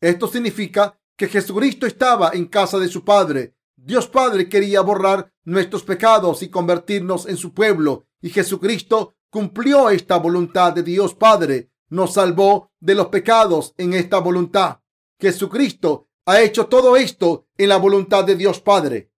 Esto 0.00 0.26
significa 0.26 0.98
que 1.16 1.28
Jesucristo 1.28 1.86
estaba 1.86 2.30
en 2.34 2.46
casa 2.46 2.78
de 2.78 2.88
su 2.88 3.04
Padre. 3.04 3.54
Dios 3.74 4.06
Padre 4.08 4.48
quería 4.48 4.80
borrar 4.82 5.32
nuestros 5.44 5.82
pecados 5.82 6.42
y 6.42 6.48
convertirnos 6.48 7.26
en 7.26 7.36
su 7.36 7.54
pueblo. 7.54 8.06
Y 8.20 8.30
Jesucristo 8.30 9.14
cumplió 9.30 9.90
esta 9.90 10.16
voluntad 10.16 10.72
de 10.72 10.82
Dios 10.82 11.14
Padre. 11.14 11.70
Nos 11.88 12.14
salvó 12.14 12.72
de 12.80 12.94
los 12.94 13.06
pecados 13.06 13.74
en 13.78 13.94
esta 13.94 14.18
voluntad. 14.18 14.80
Jesucristo 15.18 16.08
ha 16.26 16.40
hecho 16.40 16.66
todo 16.66 16.96
esto 16.96 17.46
en 17.56 17.68
la 17.68 17.76
voluntad 17.76 18.24
de 18.24 18.36
Dios 18.36 18.60
Padre. 18.60 19.12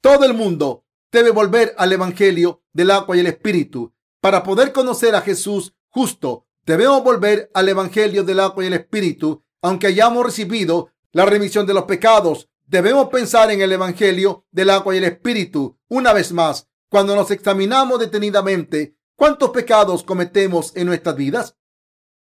Todo 0.00 0.24
el 0.24 0.34
mundo 0.34 0.84
debe 1.12 1.30
volver 1.30 1.74
al 1.78 1.92
Evangelio 1.92 2.62
del 2.72 2.90
agua 2.90 3.16
y 3.16 3.20
el 3.20 3.26
Espíritu. 3.26 3.92
Para 4.20 4.42
poder 4.42 4.72
conocer 4.72 5.14
a 5.14 5.20
Jesús 5.20 5.74
justo, 5.88 6.46
debemos 6.64 7.04
volver 7.04 7.50
al 7.54 7.68
Evangelio 7.68 8.24
del 8.24 8.40
agua 8.40 8.64
y 8.64 8.66
el 8.68 8.74
Espíritu, 8.74 9.42
aunque 9.62 9.86
hayamos 9.88 10.24
recibido 10.24 10.90
la 11.16 11.24
remisión 11.24 11.64
de 11.64 11.72
los 11.72 11.84
pecados. 11.84 12.50
Debemos 12.66 13.08
pensar 13.08 13.50
en 13.50 13.62
el 13.62 13.72
Evangelio 13.72 14.44
del 14.50 14.68
agua 14.68 14.94
y 14.94 14.98
el 14.98 15.04
Espíritu 15.04 15.78
una 15.88 16.12
vez 16.12 16.30
más. 16.30 16.68
Cuando 16.90 17.16
nos 17.16 17.30
examinamos 17.30 17.98
detenidamente, 17.98 18.98
¿cuántos 19.16 19.48
pecados 19.48 20.02
cometemos 20.02 20.76
en 20.76 20.88
nuestras 20.88 21.16
vidas? 21.16 21.56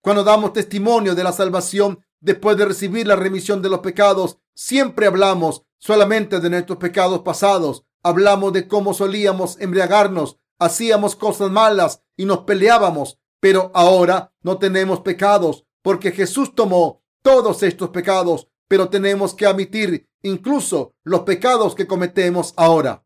Cuando 0.01 0.23
damos 0.23 0.53
testimonio 0.53 1.13
de 1.13 1.23
la 1.23 1.31
salvación 1.31 2.03
después 2.19 2.57
de 2.57 2.65
recibir 2.65 3.05
la 3.05 3.15
remisión 3.15 3.61
de 3.61 3.69
los 3.69 3.81
pecados, 3.81 4.39
siempre 4.55 5.05
hablamos 5.05 5.61
solamente 5.77 6.39
de 6.39 6.49
nuestros 6.49 6.79
pecados 6.79 7.19
pasados. 7.19 7.85
Hablamos 8.01 8.53
de 8.53 8.67
cómo 8.67 8.95
solíamos 8.95 9.61
embriagarnos, 9.61 10.37
hacíamos 10.57 11.15
cosas 11.15 11.51
malas 11.51 12.01
y 12.17 12.25
nos 12.25 12.39
peleábamos, 12.39 13.19
pero 13.39 13.69
ahora 13.75 14.33
no 14.41 14.57
tenemos 14.57 15.01
pecados 15.01 15.67
porque 15.83 16.11
Jesús 16.11 16.55
tomó 16.55 17.03
todos 17.21 17.61
estos 17.63 17.89
pecados, 17.89 18.47
pero 18.69 18.87
tenemos 18.87 19.33
que 19.33 19.45
admitir 19.45 20.07
incluso 20.21 20.93
los 21.03 21.21
pecados 21.21 21.75
que 21.75 21.87
cometemos 21.87 22.53
ahora. 22.55 23.03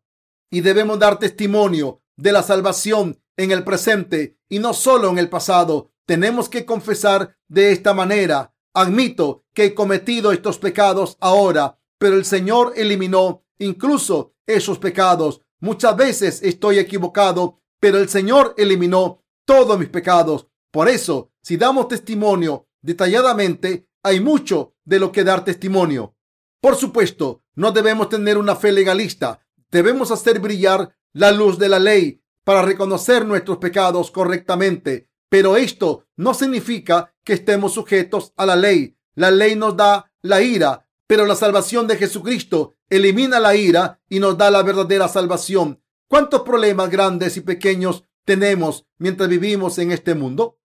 Y 0.50 0.60
debemos 0.60 1.00
dar 1.00 1.18
testimonio 1.18 2.02
de 2.16 2.30
la 2.30 2.44
salvación 2.44 3.20
en 3.36 3.50
el 3.50 3.64
presente 3.64 4.38
y 4.48 4.60
no 4.60 4.74
solo 4.74 5.10
en 5.10 5.18
el 5.18 5.28
pasado. 5.28 5.90
Tenemos 6.06 6.48
que 6.48 6.64
confesar 6.64 7.36
de 7.48 7.72
esta 7.72 7.94
manera. 7.94 8.54
Admito 8.74 9.44
que 9.54 9.64
he 9.64 9.74
cometido 9.74 10.32
estos 10.32 10.58
pecados 10.58 11.16
ahora, 11.18 11.80
pero 11.98 12.14
el 12.14 12.24
Señor 12.24 12.74
eliminó 12.76 13.44
incluso 13.58 14.34
esos 14.46 14.78
pecados. 14.78 15.40
Muchas 15.60 15.96
veces 15.96 16.42
estoy 16.42 16.78
equivocado, 16.78 17.60
pero 17.80 17.98
el 17.98 18.08
Señor 18.08 18.54
eliminó 18.58 19.24
todos 19.46 19.78
mis 19.78 19.88
pecados. 19.88 20.46
Por 20.70 20.88
eso, 20.88 21.30
si 21.40 21.56
damos 21.56 21.88
testimonio 21.88 22.68
detalladamente, 22.82 23.88
hay 24.04 24.20
mucho 24.20 24.74
de 24.84 25.00
lo 25.00 25.10
que 25.10 25.24
dar 25.24 25.44
testimonio. 25.44 26.14
Por 26.60 26.76
supuesto, 26.76 27.42
no 27.54 27.72
debemos 27.72 28.10
tener 28.10 28.38
una 28.38 28.54
fe 28.54 28.70
legalista. 28.70 29.40
Debemos 29.70 30.10
hacer 30.10 30.38
brillar 30.38 30.94
la 31.12 31.32
luz 31.32 31.58
de 31.58 31.68
la 31.68 31.78
ley 31.78 32.22
para 32.44 32.62
reconocer 32.62 33.26
nuestros 33.26 33.58
pecados 33.58 34.10
correctamente. 34.10 35.10
Pero 35.28 35.56
esto 35.56 36.06
no 36.16 36.34
significa 36.34 37.14
que 37.24 37.32
estemos 37.32 37.72
sujetos 37.72 38.32
a 38.36 38.46
la 38.46 38.56
ley. 38.56 38.96
La 39.14 39.30
ley 39.30 39.56
nos 39.56 39.76
da 39.76 40.12
la 40.22 40.42
ira, 40.42 40.86
pero 41.06 41.26
la 41.26 41.34
salvación 41.34 41.86
de 41.86 41.96
Jesucristo 41.96 42.76
elimina 42.88 43.40
la 43.40 43.56
ira 43.56 44.00
y 44.08 44.20
nos 44.20 44.36
da 44.36 44.50
la 44.50 44.62
verdadera 44.62 45.08
salvación. 45.08 45.82
¿Cuántos 46.08 46.42
problemas 46.42 46.90
grandes 46.90 47.36
y 47.36 47.40
pequeños 47.40 48.04
tenemos 48.24 48.86
mientras 48.98 49.28
vivimos 49.28 49.78
en 49.78 49.92
este 49.92 50.14
mundo? 50.14 50.58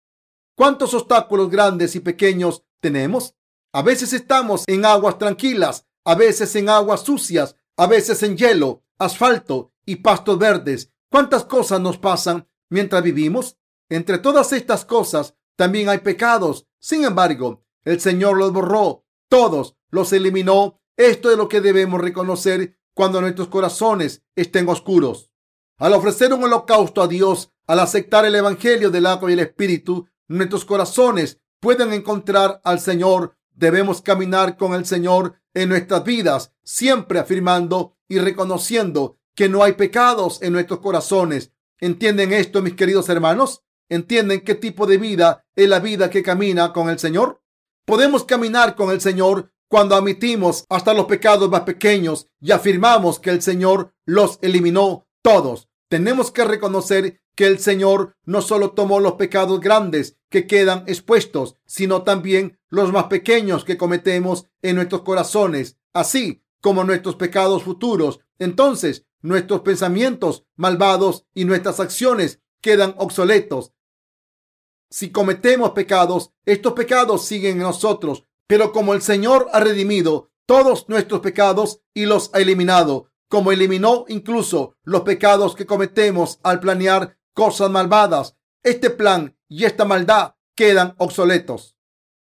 ¿Cuántos 0.55 0.94
obstáculos 0.94 1.51
grandes 1.51 1.94
y 1.96 2.01
pequeños 2.01 2.64
tenemos? 2.80 3.34
A 3.72 3.82
veces 3.82 4.12
estamos 4.12 4.64
en 4.66 4.84
aguas 4.84 5.18
tranquilas, 5.18 5.86
a 6.04 6.14
veces 6.14 6.54
en 6.56 6.68
aguas 6.68 7.02
sucias, 7.02 7.56
a 7.76 7.86
veces 7.86 8.22
en 8.22 8.36
hielo, 8.36 8.82
asfalto 8.98 9.72
y 9.84 9.96
pastos 9.96 10.38
verdes. 10.38 10.92
¿Cuántas 11.10 11.44
cosas 11.44 11.80
nos 11.80 11.98
pasan 11.98 12.48
mientras 12.70 13.02
vivimos? 13.02 13.58
Entre 13.88 14.18
todas 14.18 14.52
estas 14.52 14.84
cosas 14.84 15.34
también 15.56 15.88
hay 15.88 15.98
pecados. 15.98 16.66
Sin 16.78 17.04
embargo, 17.04 17.64
el 17.84 18.00
Señor 18.00 18.36
los 18.36 18.52
borró, 18.52 19.04
todos 19.28 19.76
los 19.90 20.12
eliminó. 20.12 20.80
Esto 20.96 21.30
es 21.30 21.36
lo 21.36 21.48
que 21.48 21.60
debemos 21.60 22.00
reconocer 22.00 22.78
cuando 22.94 23.20
nuestros 23.20 23.48
corazones 23.48 24.22
estén 24.34 24.68
oscuros. 24.68 25.30
Al 25.78 25.92
ofrecer 25.92 26.32
un 26.32 26.44
holocausto 26.44 27.02
a 27.02 27.08
Dios, 27.08 27.52
al 27.66 27.80
aceptar 27.80 28.24
el 28.24 28.34
Evangelio 28.34 28.90
del 28.90 29.06
agua 29.06 29.30
y 29.30 29.34
el 29.34 29.40
Espíritu, 29.40 30.08
nuestros 30.28 30.64
corazones 30.64 31.40
pueden 31.61 31.92
encontrar 31.92 32.61
al 32.64 32.81
Señor. 32.81 33.37
Debemos 33.55 34.03
caminar 34.03 34.57
con 34.57 34.75
el 34.75 34.85
Señor 34.87 35.40
en 35.55 35.69
nuestras 35.69 36.05
vidas, 36.05 36.53
siempre 36.62 37.19
afirmando 37.19 37.97
y 38.09 38.19
reconociendo 38.19 39.19
que 39.35 39.49
no 39.49 39.62
hay 39.62 39.73
pecados 39.73 40.42
en 40.42 40.53
nuestros 40.53 40.81
corazones. 40.81 41.53
¿Entienden 41.81 42.33
esto, 42.33 42.62
mis 42.62 42.75
queridos 42.75 43.09
hermanos? 43.09 43.62
¿Entienden 43.88 44.42
qué 44.42 44.55
tipo 44.55 44.87
de 44.87 44.99
vida 44.99 45.47
es 45.55 45.69
la 45.69 45.79
vida 45.79 46.11
que 46.11 46.23
camina 46.23 46.73
con 46.73 46.88
el 46.88 46.99
Señor? 46.99 47.42
Podemos 47.85 48.25
caminar 48.25 48.75
con 48.75 48.90
el 48.90 49.01
Señor 49.01 49.53
cuando 49.69 49.95
admitimos 49.95 50.64
hasta 50.69 50.95
los 50.95 51.07
pecados 51.07 51.51
más 51.51 51.62
pequeños 51.62 52.29
y 52.40 52.53
afirmamos 52.53 53.21
que 53.21 53.31
el 53.31 53.42
Señor 53.42 53.95
los 54.05 54.38
eliminó 54.42 55.07
todos. 55.23 55.69
Tenemos 55.88 56.31
que 56.31 56.45
reconocer 56.45 57.21
que 57.37 57.46
el 57.46 57.61
Señor 57.61 58.16
no 58.25 58.42
solo 58.42 58.72
tomó 58.72 58.99
los 58.99 59.12
pecados 59.12 59.61
grandes 59.61 60.16
que 60.31 60.46
quedan 60.46 60.85
expuestos, 60.87 61.57
sino 61.66 62.03
también 62.03 62.59
los 62.68 62.92
más 62.92 63.05
pequeños 63.05 63.64
que 63.64 63.77
cometemos 63.77 64.46
en 64.62 64.77
nuestros 64.77 65.03
corazones, 65.03 65.77
así 65.92 66.42
como 66.61 66.83
nuestros 66.83 67.14
pecados 67.16 67.62
futuros. 67.62 68.20
Entonces, 68.38 69.05
nuestros 69.20 69.61
pensamientos 69.61 70.44
malvados 70.57 71.27
y 71.35 71.44
nuestras 71.44 71.79
acciones 71.79 72.40
quedan 72.61 72.94
obsoletos. 72.96 73.72
Si 74.90 75.11
cometemos 75.11 75.70
pecados, 75.70 76.33
estos 76.46 76.72
pecados 76.72 77.25
siguen 77.27 77.59
en 77.59 77.64
nosotros, 77.64 78.25
pero 78.46 78.72
como 78.72 78.94
el 78.94 79.03
Señor 79.03 79.49
ha 79.53 79.61
redimido 79.61 80.31
todos 80.46 80.88
nuestros 80.88 81.20
pecados 81.20 81.83
y 81.92 82.07
los 82.07 82.31
ha 82.33 82.38
eliminado, 82.38 83.11
como 83.29 83.53
eliminó 83.53 84.05
incluso 84.09 84.77
los 84.85 85.03
pecados 85.03 85.55
que 85.55 85.66
cometemos 85.66 86.38
al 86.42 86.61
planear 86.61 87.15
cosas 87.37 87.70
malvadas. 87.70 88.35
Este 88.62 88.88
plan 88.88 89.37
y 89.46 89.66
esta 89.66 89.85
maldad 89.85 90.35
quedan 90.57 90.94
obsoletos. 90.96 91.77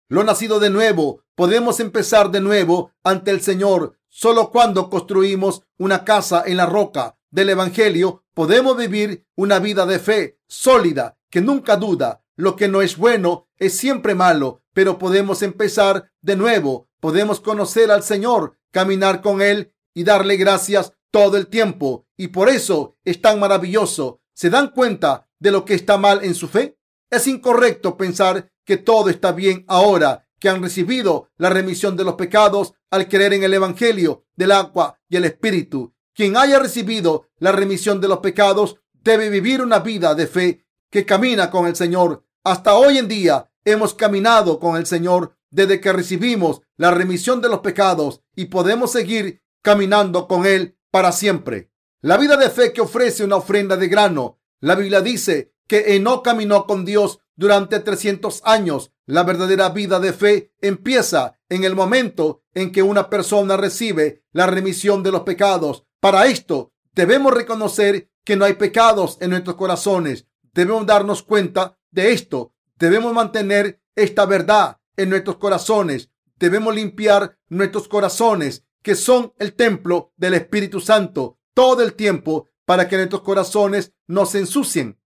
Lo 0.10 0.26
nacido 0.26 0.60
de 0.60 0.70
nuevo, 0.70 1.24
podemos 1.36 1.80
empezar 1.80 2.30
de 2.32 2.42
nuevo 2.42 2.92
ante 3.02 3.32
el 3.32 3.42
Señor 3.42 3.98
solo 4.10 4.52
cuando 4.52 4.90
construimos 4.90 5.64
una 5.78 6.04
casa 6.04 6.44
en 6.46 6.58
la 6.58 6.66
roca 6.66 7.18
del 7.32 7.50
Evangelio. 7.50 8.26
Podemos 8.34 8.76
vivir 8.76 9.26
una 9.36 9.60
vida 9.60 9.86
de 9.86 10.00
fe 10.00 10.38
sólida 10.48 11.18
que 11.30 11.40
nunca 11.40 11.78
duda. 11.78 12.22
Lo 12.36 12.58
que 12.58 12.68
no 12.68 12.82
es 12.82 12.98
bueno 12.98 13.48
es 13.58 13.78
siempre 13.78 14.16
malo, 14.16 14.64
pero 14.74 15.00
podemos 15.00 15.42
empezar 15.42 16.12
de 16.22 16.36
nuevo. 16.36 16.90
Podemos 17.00 17.40
conocer 17.40 17.90
al 17.90 18.04
Señor, 18.04 18.58
caminar 18.72 19.22
con 19.22 19.42
Él 19.42 19.74
y 19.94 20.04
darle 20.04 20.36
gracias 20.36 20.92
todo 21.10 21.38
el 21.38 21.48
tiempo. 21.48 22.06
Y 22.18 22.28
por 22.28 22.50
eso 22.50 22.98
es 23.06 23.22
tan 23.22 23.40
maravilloso. 23.40 24.20
¿Se 24.36 24.50
dan 24.50 24.70
cuenta 24.72 25.30
de 25.40 25.52
lo 25.52 25.64
que 25.64 25.74
está 25.74 25.98
mal 25.98 26.24
en 26.24 26.36
su 26.36 26.50
fe? 26.50 26.78
Es 27.10 27.26
incorrecto 27.26 27.96
pensar 27.96 28.52
que 28.66 28.76
todo 28.76 29.10
está 29.10 29.32
bien 29.32 29.64
ahora 29.68 30.28
que 30.40 30.50
han 30.50 30.62
recibido 30.62 31.30
la 31.38 31.50
remisión 31.50 31.96
de 31.96 32.04
los 32.04 32.16
pecados 32.16 32.74
al 32.92 33.08
creer 33.08 33.34
en 33.34 33.44
el 33.44 33.54
Evangelio 33.54 34.26
del 34.36 34.52
agua 34.52 35.00
y 35.08 35.16
el 35.16 35.24
Espíritu. 35.24 35.96
Quien 36.14 36.36
haya 36.36 36.60
recibido 36.60 37.30
la 37.38 37.54
remisión 37.54 38.02
de 38.02 38.10
los 38.10 38.20
pecados 38.20 38.76
debe 38.92 39.30
vivir 39.30 39.62
una 39.62 39.80
vida 39.80 40.14
de 40.16 40.28
fe 40.28 40.66
que 40.92 41.06
camina 41.06 41.50
con 41.50 41.66
el 41.66 41.78
Señor. 41.78 42.26
Hasta 42.44 42.76
hoy 42.76 42.98
en 42.98 43.08
día 43.08 43.50
hemos 43.64 43.94
caminado 43.94 44.60
con 44.60 44.76
el 44.76 44.86
Señor 44.86 45.38
desde 45.50 45.80
que 45.80 45.94
recibimos 45.94 46.62
la 46.76 46.92
remisión 46.92 47.40
de 47.40 47.48
los 47.48 47.60
pecados 47.60 48.22
y 48.36 48.46
podemos 48.46 48.92
seguir 48.92 49.42
caminando 49.62 50.28
con 50.28 50.46
Él 50.46 50.78
para 50.92 51.14
siempre. 51.14 51.72
La 52.06 52.18
vida 52.18 52.38
de 52.38 52.52
fe 52.52 52.72
que 52.72 52.82
ofrece 52.82 53.24
una 53.24 53.38
ofrenda 53.38 53.78
de 53.78 53.88
grano. 53.88 54.38
La 54.60 54.76
Biblia 54.76 55.02
dice 55.02 55.56
que 55.66 56.00
no 56.00 56.22
caminó 56.22 56.68
con 56.68 56.86
Dios 56.86 57.20
durante 57.36 57.80
300 57.80 58.44
años. 58.46 58.92
La 59.08 59.24
verdadera 59.24 59.70
vida 59.70 60.00
de 60.00 60.14
fe 60.14 60.54
empieza 60.62 61.40
en 61.50 61.64
el 61.64 61.74
momento 61.74 62.44
en 62.54 62.72
que 62.72 62.84
una 62.84 63.10
persona 63.10 63.58
recibe 63.58 64.22
la 64.34 64.46
remisión 64.46 65.02
de 65.02 65.12
los 65.12 65.22
pecados. 65.22 65.88
Para 66.00 66.28
esto 66.28 66.74
debemos 66.94 67.34
reconocer 67.34 68.12
que 68.24 68.36
no 68.36 68.46
hay 68.46 68.54
pecados 68.54 69.18
en 69.20 69.32
nuestros 69.32 69.56
corazones. 69.56 70.28
Debemos 70.54 70.86
darnos 70.86 71.24
cuenta 71.24 71.80
de 71.90 72.12
esto. 72.12 72.54
Debemos 72.78 73.16
mantener 73.16 73.82
esta 73.96 74.28
verdad 74.28 74.78
en 74.96 75.10
nuestros 75.10 75.38
corazones. 75.38 76.12
Debemos 76.36 76.76
limpiar 76.76 77.40
nuestros 77.50 77.88
corazones, 77.88 78.64
que 78.84 78.94
son 78.94 79.34
el 79.40 79.56
templo 79.56 80.14
del 80.18 80.36
Espíritu 80.36 80.80
Santo 80.80 81.35
todo 81.56 81.82
el 81.82 81.96
tiempo 81.96 82.52
para 82.66 82.88
que 82.88 82.98
nuestros 82.98 83.24
corazones 83.24 83.94
no 84.06 84.28
se 84.28 84.40
ensucien. 84.40 85.00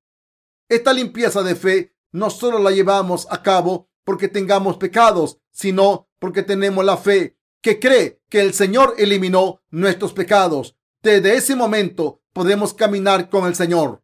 Esta 0.68 0.92
limpieza 0.92 1.44
de 1.44 1.56
fe 1.56 1.96
no 2.12 2.30
solo 2.30 2.60
la 2.60 2.72
llevamos 2.72 3.28
a 3.30 3.42
cabo 3.42 3.90
porque 4.04 4.28
tengamos 4.28 4.78
pecados, 4.78 5.40
sino 5.52 6.10
porque 6.20 6.44
tenemos 6.44 6.84
la 6.84 6.98
fe 6.98 7.38
que 7.62 7.80
cree 7.80 8.22
que 8.30 8.42
el 8.42 8.54
Señor 8.54 8.96
eliminó 8.98 9.62
nuestros 9.70 10.14
pecados. 10.14 10.76
Desde 11.02 11.36
ese 11.36 11.56
momento 11.56 12.22
podemos 12.34 12.74
caminar 12.74 13.30
con 13.30 13.46
el 13.46 13.56
Señor. 13.56 14.04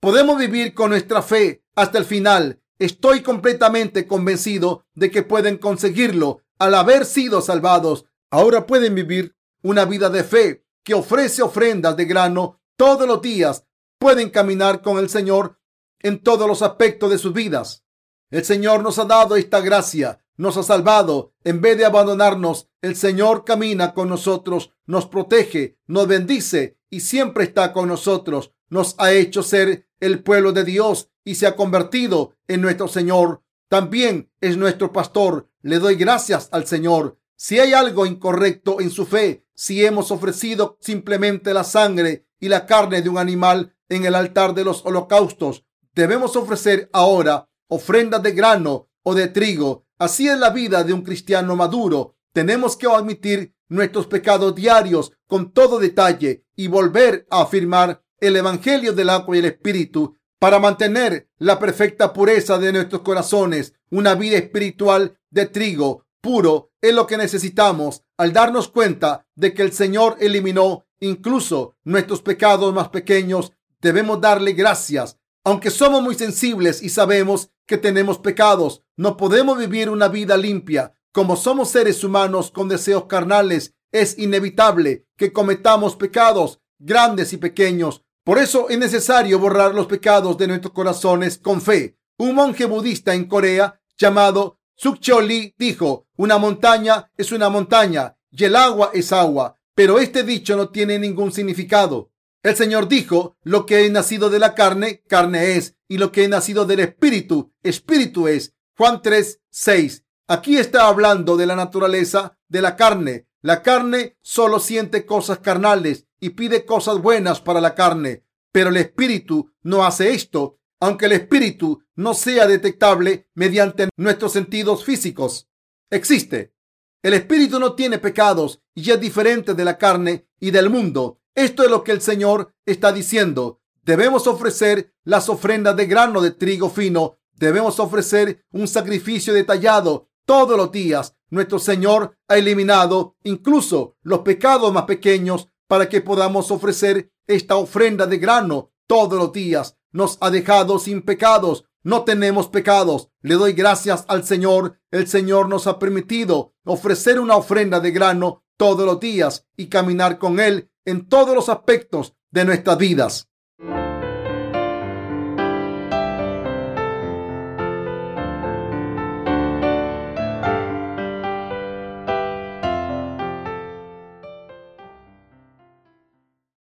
Podemos 0.00 0.38
vivir 0.38 0.74
con 0.74 0.90
nuestra 0.90 1.22
fe 1.22 1.64
hasta 1.74 1.98
el 1.98 2.04
final. 2.04 2.60
Estoy 2.78 3.22
completamente 3.22 4.06
convencido 4.06 4.84
de 4.94 5.10
que 5.10 5.22
pueden 5.22 5.58
conseguirlo 5.58 6.42
al 6.58 6.74
haber 6.74 7.04
sido 7.04 7.40
salvados. 7.40 8.04
Ahora 8.30 8.66
pueden 8.66 8.94
vivir 8.94 9.36
una 9.62 9.84
vida 9.84 10.10
de 10.10 10.22
fe 10.22 10.64
que 10.88 10.94
ofrece 10.94 11.42
ofrendas 11.42 11.98
de 11.98 12.06
grano 12.06 12.62
todos 12.78 13.06
los 13.06 13.20
días. 13.20 13.66
Pueden 13.98 14.30
caminar 14.30 14.80
con 14.80 14.96
el 14.96 15.10
Señor 15.10 15.60
en 16.00 16.22
todos 16.22 16.48
los 16.48 16.62
aspectos 16.62 17.10
de 17.10 17.18
sus 17.18 17.34
vidas. 17.34 17.84
El 18.30 18.42
Señor 18.42 18.82
nos 18.82 18.98
ha 18.98 19.04
dado 19.04 19.36
esta 19.36 19.60
gracia, 19.60 20.24
nos 20.38 20.56
ha 20.56 20.62
salvado. 20.62 21.34
En 21.44 21.60
vez 21.60 21.76
de 21.76 21.84
abandonarnos, 21.84 22.70
el 22.80 22.96
Señor 22.96 23.44
camina 23.44 23.92
con 23.92 24.08
nosotros, 24.08 24.72
nos 24.86 25.04
protege, 25.04 25.76
nos 25.86 26.08
bendice 26.08 26.78
y 26.88 27.00
siempre 27.00 27.44
está 27.44 27.74
con 27.74 27.86
nosotros. 27.88 28.54
Nos 28.70 28.94
ha 28.96 29.12
hecho 29.12 29.42
ser 29.42 29.86
el 30.00 30.22
pueblo 30.22 30.52
de 30.52 30.64
Dios 30.64 31.10
y 31.22 31.34
se 31.34 31.46
ha 31.46 31.54
convertido 31.54 32.32
en 32.46 32.62
nuestro 32.62 32.88
Señor. 32.88 33.42
También 33.68 34.30
es 34.40 34.56
nuestro 34.56 34.90
pastor. 34.90 35.50
Le 35.60 35.80
doy 35.80 35.96
gracias 35.96 36.48
al 36.50 36.66
Señor. 36.66 37.18
Si 37.40 37.60
hay 37.60 37.72
algo 37.72 38.04
incorrecto 38.04 38.80
en 38.80 38.90
su 38.90 39.06
fe, 39.06 39.46
si 39.54 39.84
hemos 39.86 40.10
ofrecido 40.10 40.76
simplemente 40.80 41.54
la 41.54 41.62
sangre 41.62 42.26
y 42.40 42.48
la 42.48 42.66
carne 42.66 43.00
de 43.00 43.08
un 43.08 43.16
animal 43.16 43.76
en 43.88 44.04
el 44.04 44.16
altar 44.16 44.54
de 44.54 44.64
los 44.64 44.84
holocaustos, 44.84 45.64
debemos 45.94 46.34
ofrecer 46.34 46.90
ahora 46.92 47.48
ofrendas 47.68 48.24
de 48.24 48.32
grano 48.32 48.90
o 49.04 49.14
de 49.14 49.28
trigo. 49.28 49.86
Así 49.98 50.28
es 50.28 50.36
la 50.36 50.50
vida 50.50 50.82
de 50.82 50.92
un 50.92 51.02
cristiano 51.02 51.54
maduro. 51.54 52.16
Tenemos 52.32 52.76
que 52.76 52.88
admitir 52.88 53.54
nuestros 53.68 54.08
pecados 54.08 54.56
diarios 54.56 55.12
con 55.28 55.52
todo 55.52 55.78
detalle 55.78 56.44
y 56.56 56.66
volver 56.66 57.24
a 57.30 57.42
afirmar 57.42 58.02
el 58.18 58.34
Evangelio 58.34 58.94
del 58.94 59.10
agua 59.10 59.36
y 59.36 59.38
el 59.38 59.44
Espíritu 59.44 60.16
para 60.40 60.58
mantener 60.58 61.30
la 61.38 61.60
perfecta 61.60 62.12
pureza 62.12 62.58
de 62.58 62.72
nuestros 62.72 63.02
corazones. 63.02 63.74
Una 63.90 64.16
vida 64.16 64.38
espiritual 64.38 65.16
de 65.30 65.46
trigo 65.46 66.07
puro 66.20 66.72
es 66.80 66.94
lo 66.94 67.06
que 67.06 67.16
necesitamos 67.16 68.02
al 68.16 68.32
darnos 68.32 68.68
cuenta 68.68 69.26
de 69.34 69.54
que 69.54 69.62
el 69.62 69.72
Señor 69.72 70.16
eliminó 70.20 70.86
incluso 71.00 71.76
nuestros 71.84 72.22
pecados 72.22 72.74
más 72.74 72.88
pequeños. 72.88 73.52
Debemos 73.80 74.20
darle 74.20 74.52
gracias. 74.52 75.18
Aunque 75.44 75.70
somos 75.70 76.02
muy 76.02 76.14
sensibles 76.14 76.82
y 76.82 76.88
sabemos 76.88 77.50
que 77.66 77.78
tenemos 77.78 78.18
pecados, 78.18 78.82
no 78.96 79.16
podemos 79.16 79.58
vivir 79.58 79.88
una 79.88 80.08
vida 80.08 80.36
limpia. 80.36 80.94
Como 81.12 81.36
somos 81.36 81.70
seres 81.70 82.02
humanos 82.04 82.50
con 82.50 82.68
deseos 82.68 83.06
carnales, 83.06 83.74
es 83.92 84.18
inevitable 84.18 85.06
que 85.16 85.32
cometamos 85.32 85.96
pecados 85.96 86.60
grandes 86.78 87.32
y 87.32 87.38
pequeños. 87.38 88.02
Por 88.24 88.38
eso 88.38 88.68
es 88.68 88.78
necesario 88.78 89.38
borrar 89.38 89.74
los 89.74 89.86
pecados 89.86 90.36
de 90.36 90.48
nuestros 90.48 90.72
corazones 90.74 91.38
con 91.38 91.62
fe. 91.62 91.98
Un 92.18 92.34
monje 92.34 92.66
budista 92.66 93.14
en 93.14 93.26
Corea 93.26 93.80
llamado 93.96 94.57
Sukcholi 94.80 95.56
dijo, 95.58 96.06
una 96.16 96.38
montaña 96.38 97.10
es 97.16 97.32
una 97.32 97.48
montaña 97.48 98.16
y 98.30 98.44
el 98.44 98.54
agua 98.54 98.92
es 98.94 99.12
agua, 99.12 99.56
pero 99.74 99.98
este 99.98 100.22
dicho 100.22 100.56
no 100.56 100.68
tiene 100.68 101.00
ningún 101.00 101.32
significado. 101.32 102.12
El 102.44 102.54
Señor 102.54 102.86
dijo, 102.86 103.36
lo 103.42 103.66
que 103.66 103.84
he 103.84 103.90
nacido 103.90 104.30
de 104.30 104.38
la 104.38 104.54
carne, 104.54 105.02
carne 105.08 105.56
es, 105.56 105.74
y 105.88 105.98
lo 105.98 106.12
que 106.12 106.22
he 106.22 106.28
nacido 106.28 106.64
del 106.64 106.78
espíritu, 106.78 107.52
espíritu 107.64 108.28
es. 108.28 108.54
Juan 108.76 109.02
3, 109.02 109.40
6. 109.50 110.04
Aquí 110.28 110.58
está 110.58 110.86
hablando 110.86 111.36
de 111.36 111.46
la 111.46 111.56
naturaleza 111.56 112.38
de 112.46 112.62
la 112.62 112.76
carne. 112.76 113.26
La 113.42 113.64
carne 113.64 114.16
solo 114.22 114.60
siente 114.60 115.04
cosas 115.04 115.40
carnales 115.40 116.06
y 116.20 116.30
pide 116.30 116.64
cosas 116.64 117.02
buenas 117.02 117.40
para 117.40 117.60
la 117.60 117.74
carne, 117.74 118.22
pero 118.52 118.70
el 118.70 118.76
espíritu 118.76 119.50
no 119.62 119.84
hace 119.84 120.14
esto, 120.14 120.57
aunque 120.80 121.06
el 121.06 121.12
espíritu 121.12 121.82
no 121.96 122.14
sea 122.14 122.46
detectable 122.46 123.28
mediante 123.34 123.88
nuestros 123.96 124.32
sentidos 124.32 124.84
físicos. 124.84 125.48
Existe. 125.90 126.54
El 127.02 127.14
espíritu 127.14 127.58
no 127.58 127.74
tiene 127.74 127.98
pecados 127.98 128.60
y 128.74 128.90
es 128.90 129.00
diferente 129.00 129.54
de 129.54 129.64
la 129.64 129.78
carne 129.78 130.28
y 130.40 130.50
del 130.50 130.70
mundo. 130.70 131.20
Esto 131.34 131.62
es 131.62 131.70
lo 131.70 131.84
que 131.84 131.92
el 131.92 132.00
Señor 132.00 132.52
está 132.66 132.92
diciendo. 132.92 133.60
Debemos 133.84 134.26
ofrecer 134.26 134.92
las 135.04 135.28
ofrendas 135.28 135.76
de 135.76 135.86
grano 135.86 136.20
de 136.20 136.32
trigo 136.32 136.68
fino. 136.68 137.18
Debemos 137.32 137.78
ofrecer 137.80 138.44
un 138.52 138.68
sacrificio 138.68 139.32
detallado 139.32 140.10
todos 140.26 140.56
los 140.56 140.70
días. 140.72 141.16
Nuestro 141.30 141.58
Señor 141.58 142.18
ha 142.28 142.36
eliminado 142.36 143.16
incluso 143.22 143.96
los 144.02 144.20
pecados 144.20 144.72
más 144.72 144.84
pequeños 144.84 145.48
para 145.66 145.88
que 145.88 146.00
podamos 146.00 146.50
ofrecer 146.50 147.12
esta 147.26 147.56
ofrenda 147.56 148.06
de 148.06 148.18
grano 148.18 148.72
todos 148.86 149.18
los 149.18 149.32
días. 149.32 149.77
Nos 149.92 150.18
ha 150.20 150.30
dejado 150.30 150.78
sin 150.78 151.02
pecados. 151.02 151.64
No 151.82 152.04
tenemos 152.04 152.48
pecados. 152.48 153.10
Le 153.22 153.34
doy 153.34 153.52
gracias 153.52 154.04
al 154.08 154.24
Señor. 154.24 154.78
El 154.90 155.06
Señor 155.06 155.48
nos 155.48 155.66
ha 155.66 155.78
permitido 155.78 156.54
ofrecer 156.64 157.20
una 157.20 157.36
ofrenda 157.36 157.80
de 157.80 157.90
grano 157.90 158.44
todos 158.56 158.84
los 158.84 159.00
días 159.00 159.46
y 159.56 159.68
caminar 159.68 160.18
con 160.18 160.40
Él 160.40 160.70
en 160.84 161.08
todos 161.08 161.34
los 161.34 161.48
aspectos 161.48 162.14
de 162.30 162.44
nuestras 162.44 162.78
vidas. 162.78 163.27